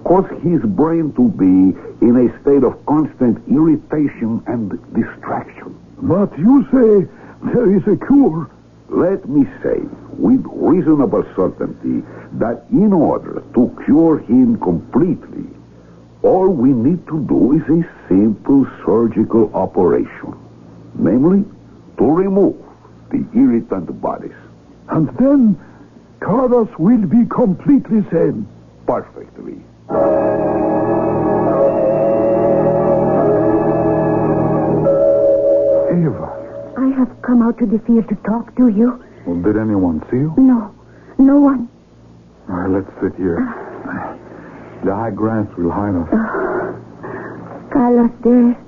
cause 0.07 0.31
his 0.41 0.63
brain 0.63 1.13
to 1.15 1.29
be 1.31 1.75
in 2.07 2.15
a 2.17 2.41
state 2.41 2.63
of 2.63 2.87
constant 2.87 3.37
irritation 3.49 4.41
and 4.47 4.71
distraction. 4.95 5.77
But 6.01 6.39
you 6.39 6.63
say 6.71 7.09
there 7.53 7.75
is 7.75 7.83
a 7.89 7.97
cure. 8.07 8.49
Let 8.89 9.29
me 9.29 9.47
say, 9.65 9.81
with 10.13 10.47
reasonable 10.47 11.25
certainty, 11.35 12.07
that 12.35 12.67
in 12.71 12.93
order 12.93 13.43
to 13.55 13.83
cure 13.85 14.19
him 14.19 14.61
completely, 14.61 15.49
all 16.23 16.51
we 16.51 16.73
need 16.73 17.05
to 17.09 17.19
do 17.27 17.55
is 17.55 17.63
a 17.69 18.09
simple 18.09 18.65
surgical 18.85 19.53
operation. 19.55 20.39
Namely, 20.95 21.45
to 21.99 22.05
remove 22.05 22.57
the 23.11 23.27
irritant 23.35 24.01
bodies. 24.01 24.39
And 24.89 25.09
then 25.19 25.59
Carlos 26.21 26.69
will 26.79 27.07
be 27.07 27.27
completely 27.27 28.05
sane. 28.13 28.47
Perfectly. 28.87 29.61
Eva. 35.91 36.75
I 36.77 36.89
have 36.99 37.11
come 37.23 37.43
out 37.43 37.59
to 37.59 37.67
the 37.67 37.79
field 37.87 38.09
to 38.09 38.17
talk 38.27 38.55
to 38.57 38.69
you. 38.69 39.03
Well, 39.27 39.41
did 39.43 39.57
anyone 39.57 40.03
see 40.11 40.17
you? 40.19 40.35
No, 40.37 40.75
no 41.19 41.39
one. 41.39 41.69
All 42.49 42.57
right, 42.57 42.71
let's 42.71 42.91
sit 43.01 43.15
here. 43.17 43.37
The 44.85 44.95
high 44.95 45.11
grass 45.11 45.47
will 45.57 45.71
hide 45.71 45.95
us. 45.95 46.09
Carlos, 47.73 48.11
dearest, 48.23 48.61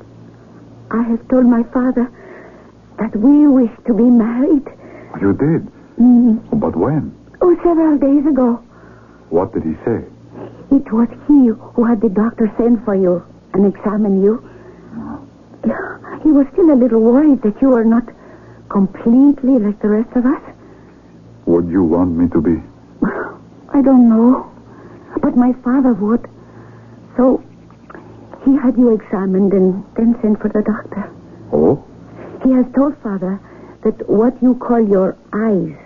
I 0.91 1.03
have 1.03 1.29
told 1.29 1.47
my 1.47 1.63
father 1.65 2.11
that 2.99 3.15
we 3.17 3.47
wish 3.47 3.71
to 3.87 3.95
be 3.95 4.05
married. 4.05 4.67
You 5.21 5.33
did? 5.33 5.69
Mm. 5.99 6.61
But 6.61 6.77
when? 6.77 7.15
Oh, 7.41 7.55
several 7.63 7.99
days 7.99 8.27
ago. 8.27 8.57
What 9.31 9.53
did 9.53 9.63
he 9.63 9.75
say? 9.85 10.05
It 10.71 10.93
was 10.93 11.09
he 11.27 11.49
who 11.49 11.85
had 11.85 12.01
the 12.01 12.09
doctor 12.09 12.53
send 12.59 12.85
for 12.85 12.95
you 12.95 13.25
and 13.55 13.67
examine 13.67 14.23
you. 14.23 14.43
He 16.23 16.31
was 16.33 16.47
still 16.53 16.71
a 16.71 16.77
little 16.77 17.01
worried 17.01 17.43
that 17.43 17.61
you 17.63 17.71
were 17.71 17.85
not 17.85 18.05
completely 18.69 19.59
like 19.59 19.81
the 19.81 19.89
rest 19.89 20.15
of 20.15 20.27
us. 20.27 20.43
Would 21.47 21.69
you 21.69 21.85
want 21.85 22.11
me 22.17 22.29
to 22.29 22.41
be? 22.41 22.63
I 23.73 23.81
don't 23.83 24.09
know. 24.09 24.53
But 25.23 25.37
my 25.37 25.53
father 25.65 25.95
would. 25.95 26.29
So 27.17 27.43
he 28.45 28.57
had 28.57 28.77
you 28.77 28.91
examined 28.91 29.53
and 29.53 29.85
then 29.97 30.19
sent 30.21 30.41
for 30.41 30.49
the 30.49 30.63
doctor. 30.63 31.11
Oh? 31.53 31.85
He 32.45 32.53
has 32.53 32.67
told 32.75 32.97
father 32.99 33.41
that 33.83 34.09
what 34.09 34.41
you 34.43 34.55
call 34.57 34.81
your 34.81 35.17
eyes 35.33 35.77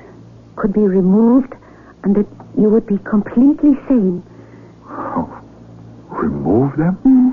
could 0.56 0.72
be 0.72 0.86
removed 0.86 1.54
and 2.02 2.14
that 2.16 2.26
you 2.58 2.68
would 2.68 2.86
be 2.86 2.98
completely 2.98 3.78
sane. 3.88 4.22
Oh. 4.92 5.42
Remove 6.10 6.76
them? 6.76 6.96
Mm. 7.04 7.32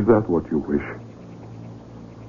Is 0.00 0.06
that 0.06 0.28
what 0.28 0.50
you 0.50 0.58
wish? 0.58 0.84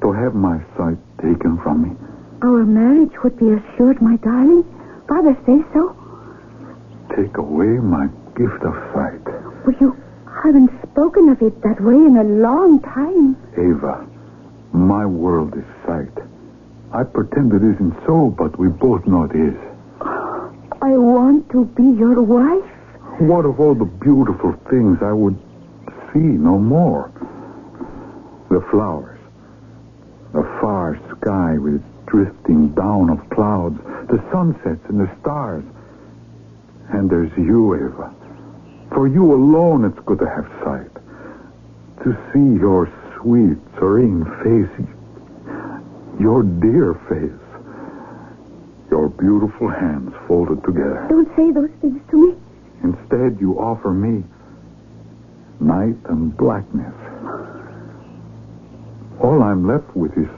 To 0.02 0.12
have 0.12 0.34
my 0.34 0.60
sight 0.78 0.98
taken 1.22 1.58
from 1.62 1.84
me? 1.84 1.96
Our 2.42 2.64
marriage 2.66 3.12
would 3.24 3.38
be 3.38 3.52
assured, 3.52 4.02
my 4.02 4.16
darling. 4.18 4.64
Father 5.08 5.38
says 5.46 5.62
so. 5.74 5.96
Take 7.16 7.38
away 7.38 7.68
my 7.68 8.08
gift 8.36 8.64
of 8.64 8.74
sight. 8.94 9.24
Well, 9.66 9.76
you 9.82 9.98
haven't 10.44 10.72
spoken 10.90 11.30
of 11.30 11.42
it 11.42 11.62
that 11.64 11.82
way 11.82 11.96
in 11.96 12.16
a 12.16 12.24
long 12.24 12.82
time. 12.82 13.36
Ava, 13.58 14.08
my 14.72 15.06
world 15.06 15.58
is 15.58 15.66
sight. 15.86 16.14
I 16.94 17.04
pretend 17.04 17.52
it 17.54 17.64
isn't 17.64 17.96
so, 18.06 18.30
but 18.30 18.58
we 18.58 18.70
both 18.70 19.06
know 19.06 19.24
it 19.26 19.36
is. 19.36 19.56
I 20.82 20.98
want 20.98 21.50
to 21.52 21.66
be 21.66 21.84
your 21.84 22.22
wife. 22.22 22.72
What 23.20 23.44
of 23.44 23.60
all 23.60 23.76
the 23.76 23.84
beautiful 23.84 24.54
things 24.70 25.00
I 25.02 25.12
would 25.12 25.38
see 26.14 26.20
no 26.20 26.58
more? 26.58 27.12
The 28.50 28.62
flowers, 28.72 29.20
the 30.32 30.44
far 30.62 30.98
sky 31.18 31.58
with 31.58 31.76
its 31.76 31.84
drifting 32.06 32.70
down 32.70 33.10
of 33.10 33.30
clouds, 33.30 33.78
the 34.08 34.24
sunsets 34.32 34.80
and 34.88 35.02
the 35.02 35.10
stars. 35.20 35.66
And 36.94 37.10
there's 37.10 37.32
you, 37.38 37.76
Eva. 37.76 38.16
For 38.94 39.06
you 39.06 39.34
alone 39.34 39.84
it's 39.84 40.00
good 40.06 40.20
to 40.20 40.30
have 40.30 40.48
sight. 40.64 40.90
To 42.06 42.18
see 42.32 42.58
your 42.58 42.90
sweet, 43.18 43.58
serene 43.78 44.24
face, 44.42 44.88
your 46.22 46.44
dear 46.44 46.94
face, 47.10 47.60
your 48.90 49.10
beautiful 49.10 49.68
hands 49.68 50.16
folded 50.26 50.64
together. 50.64 51.06
Don't 51.10 51.36
say 51.36 51.52
those 51.52 51.70
things 51.82 52.02
to 52.12 52.28
me. 52.30 52.36
Instead, 52.84 53.38
you 53.40 53.60
offer 53.60 53.92
me 53.92 54.24
night 55.60 55.98
and 56.06 56.36
blackness. 56.38 56.94
All 59.20 59.44
I'm 59.44 59.68
left 59.68 59.96
with 59.96 60.18
is 60.18 60.30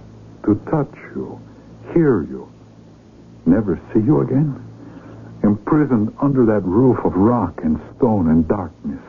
to 0.45 0.55
touch 0.71 0.93
you, 1.15 1.39
hear 1.93 2.23
you, 2.23 2.51
never 3.45 3.79
see 3.93 3.99
you 3.99 4.21
again. 4.21 4.67
imprisoned 5.43 6.13
under 6.21 6.45
that 6.45 6.63
roof 6.63 6.97
of 7.03 7.13
rock 7.15 7.61
and 7.63 7.79
stone 7.97 8.29
and 8.29 8.47
darkness. 8.47 9.01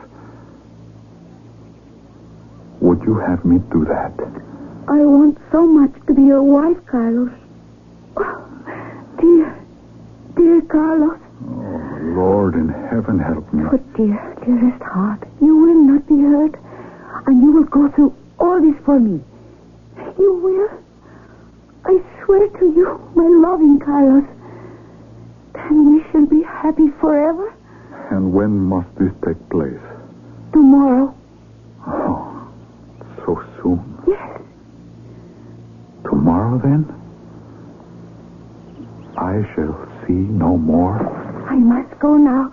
Would 2.81 3.01
you 3.03 3.15
have 3.19 3.45
me 3.45 3.59
do 3.71 3.85
that? 3.85 4.13
I 4.87 5.05
want 5.05 5.37
so 5.51 5.65
much 5.65 5.93
to 6.07 6.13
be 6.13 6.23
your 6.23 6.41
wife, 6.43 6.83
Carlos. 6.85 7.31
Oh, 8.17 8.45
dear, 9.19 9.57
dear 10.35 10.61
Carlos. 10.63 11.19
Lord 12.03 12.55
in 12.55 12.69
heaven, 12.69 13.19
help 13.19 13.51
me. 13.53 13.63
But 13.71 13.93
dear, 13.95 14.35
dearest 14.45 14.83
heart, 14.83 15.23
you 15.41 15.55
will 15.55 15.81
not 15.81 16.07
be 16.07 16.21
hurt. 16.21 16.55
And 17.25 17.41
you 17.41 17.51
will 17.53 17.63
go 17.63 17.89
through 17.89 18.15
all 18.39 18.61
this 18.61 18.75
for 18.83 18.99
me. 18.99 19.23
You 20.19 20.33
will. 20.33 20.69
I 21.85 22.01
swear 22.23 22.47
to 22.49 22.65
you, 22.65 23.11
my 23.15 23.27
loving 23.27 23.79
Carlos. 23.79 24.25
Then 25.53 25.93
we 25.95 26.03
shall 26.11 26.25
be 26.25 26.43
happy 26.43 26.89
forever. 26.99 27.53
And 28.11 28.33
when 28.33 28.51
must 28.57 28.93
this 28.95 29.13
take 29.25 29.49
place? 29.49 29.79
Tomorrow. 30.51 31.15
Oh, 31.87 32.51
so 33.25 33.43
soon. 33.61 34.03
Yes. 34.07 34.41
Tomorrow, 36.03 36.59
then? 36.59 36.99
I 39.17 39.43
shall 39.55 39.87
see 40.05 40.13
no 40.13 40.57
more. 40.57 41.22
I 41.53 41.55
must 41.57 41.99
go 41.99 42.17
now 42.17 42.51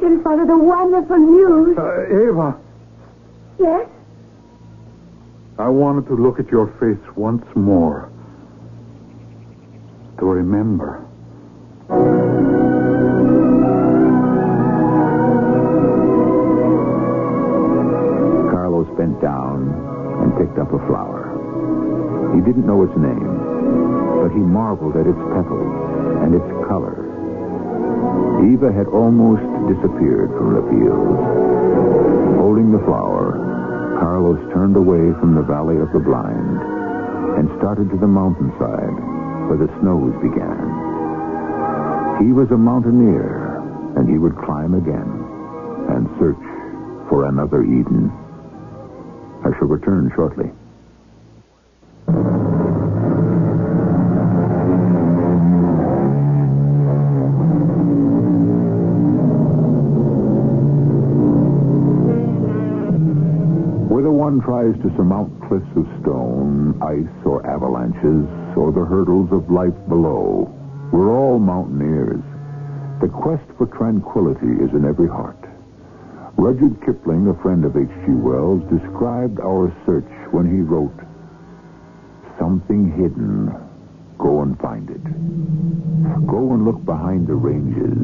tell 0.00 0.22
Father 0.22 0.46
the 0.46 0.56
wonderful 0.56 1.18
news. 1.18 1.76
Uh, 1.76 2.30
Eva, 2.30 2.56
Yes? 3.58 3.86
I 5.58 5.68
wanted 5.68 6.06
to 6.06 6.16
look 6.16 6.40
at 6.40 6.48
your 6.48 6.66
face 6.80 7.14
once 7.14 7.44
more. 7.54 8.10
To 10.18 10.24
remember. 10.24 11.04
Carlos 18.50 18.88
bent 18.96 19.20
down 19.20 19.68
and 20.22 20.36
picked 20.38 20.58
up 20.58 20.72
a 20.72 20.78
flower. 20.86 21.28
He 22.34 22.40
didn't 22.40 22.66
know 22.66 22.82
its 22.82 22.96
name, 22.96 23.38
but 24.22 24.30
he 24.32 24.38
marveled 24.40 24.96
at 24.96 25.06
its 25.06 25.18
petals 25.36 26.24
and 26.24 26.34
its 26.34 26.66
color. 26.66 27.11
Eva 28.52 28.72
had 28.72 28.86
almost 28.88 29.42
disappeared 29.68 30.30
from 30.36 30.54
the 30.54 30.64
field. 30.70 31.16
Holding 32.38 32.72
the 32.72 32.84
flower, 32.84 33.38
Carlos 34.00 34.40
turned 34.52 34.76
away 34.76 35.12
from 35.20 35.34
the 35.34 35.42
valley 35.42 35.78
of 35.78 35.92
the 35.92 36.00
blind 36.00 36.58
and 37.38 37.48
started 37.58 37.90
to 37.90 37.96
the 37.96 38.06
mountainside 38.06 38.96
where 39.48 39.58
the 39.58 39.72
snows 39.80 40.14
began. 40.22 40.68
He 42.20 42.32
was 42.32 42.50
a 42.50 42.58
mountaineer, 42.58 43.58
and 43.96 44.08
he 44.08 44.18
would 44.18 44.36
climb 44.38 44.74
again 44.74 45.10
and 45.88 46.08
search 46.18 46.42
for 47.08 47.26
another 47.26 47.62
Eden. 47.62 48.10
I 49.44 49.50
shall 49.58 49.68
return 49.68 50.10
shortly. 50.14 50.50
To 64.70 64.94
surmount 64.94 65.32
cliffs 65.48 65.66
of 65.74 65.86
stone, 66.00 66.78
ice, 66.82 67.26
or 67.26 67.44
avalanches, 67.44 68.28
or 68.54 68.70
the 68.70 68.84
hurdles 68.84 69.32
of 69.32 69.50
life 69.50 69.74
below, 69.88 70.46
we're 70.92 71.10
all 71.10 71.40
mountaineers. 71.40 72.22
The 73.00 73.08
quest 73.08 73.42
for 73.58 73.66
tranquility 73.66 74.62
is 74.62 74.70
in 74.70 74.84
every 74.84 75.08
heart. 75.08 75.38
Rudyard 76.36 76.80
Kipling, 76.86 77.26
a 77.26 77.34
friend 77.42 77.64
of 77.64 77.76
H.G. 77.76 78.12
Wells, 78.12 78.62
described 78.70 79.40
our 79.40 79.74
search 79.84 80.08
when 80.30 80.46
he 80.46 80.62
wrote, 80.62 80.94
Something 82.38 82.92
hidden, 82.92 83.50
go 84.16 84.42
and 84.42 84.58
find 84.60 84.88
it. 84.90 85.02
Go 86.26 86.54
and 86.54 86.64
look 86.64 86.84
behind 86.84 87.26
the 87.26 87.34
ranges. 87.34 87.98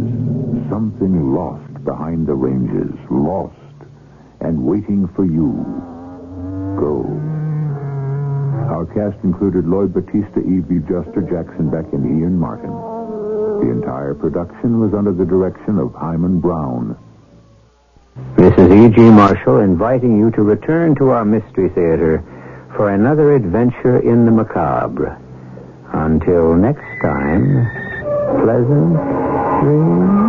Something 0.69 1.33
lost 1.33 1.85
behind 1.85 2.27
the 2.27 2.35
ranges, 2.35 2.93
lost 3.11 3.55
and 4.41 4.65
waiting 4.65 5.09
for 5.15 5.25
you. 5.25 5.98
Go. 6.79 7.03
Our 8.71 8.87
cast 8.95 9.23
included 9.25 9.67
Lloyd 9.67 9.93
Battista, 9.93 10.41
Evie 10.41 10.81
Juster, 10.87 11.23
Jackson 11.23 11.71
Beck, 11.71 11.93
and 11.93 12.07
Ian 12.07 12.39
Martin. 12.39 12.71
The 12.71 13.73
entire 13.73 14.15
production 14.15 14.79
was 14.79 14.95
under 14.95 15.13
the 15.13 15.25
direction 15.25 15.79
of 15.79 15.93
Himan 15.95 16.39
Brown. 16.41 16.97
This 18.37 18.53
is 18.59 18.71
E.G. 18.71 19.01
Marshall 19.01 19.59
inviting 19.59 20.17
you 20.19 20.31
to 20.33 20.43
return 20.43 20.95
to 20.97 21.11
our 21.11 21.25
Mystery 21.25 21.69
Theater 21.71 22.23
for 22.77 22.91
another 22.91 23.35
adventure 23.35 23.99
in 23.99 24.25
the 24.25 24.31
macabre. 24.31 25.19
Until 25.93 26.55
next 26.55 26.87
time, 27.03 27.67
pleasant 28.43 28.95
dreams. 29.63 30.28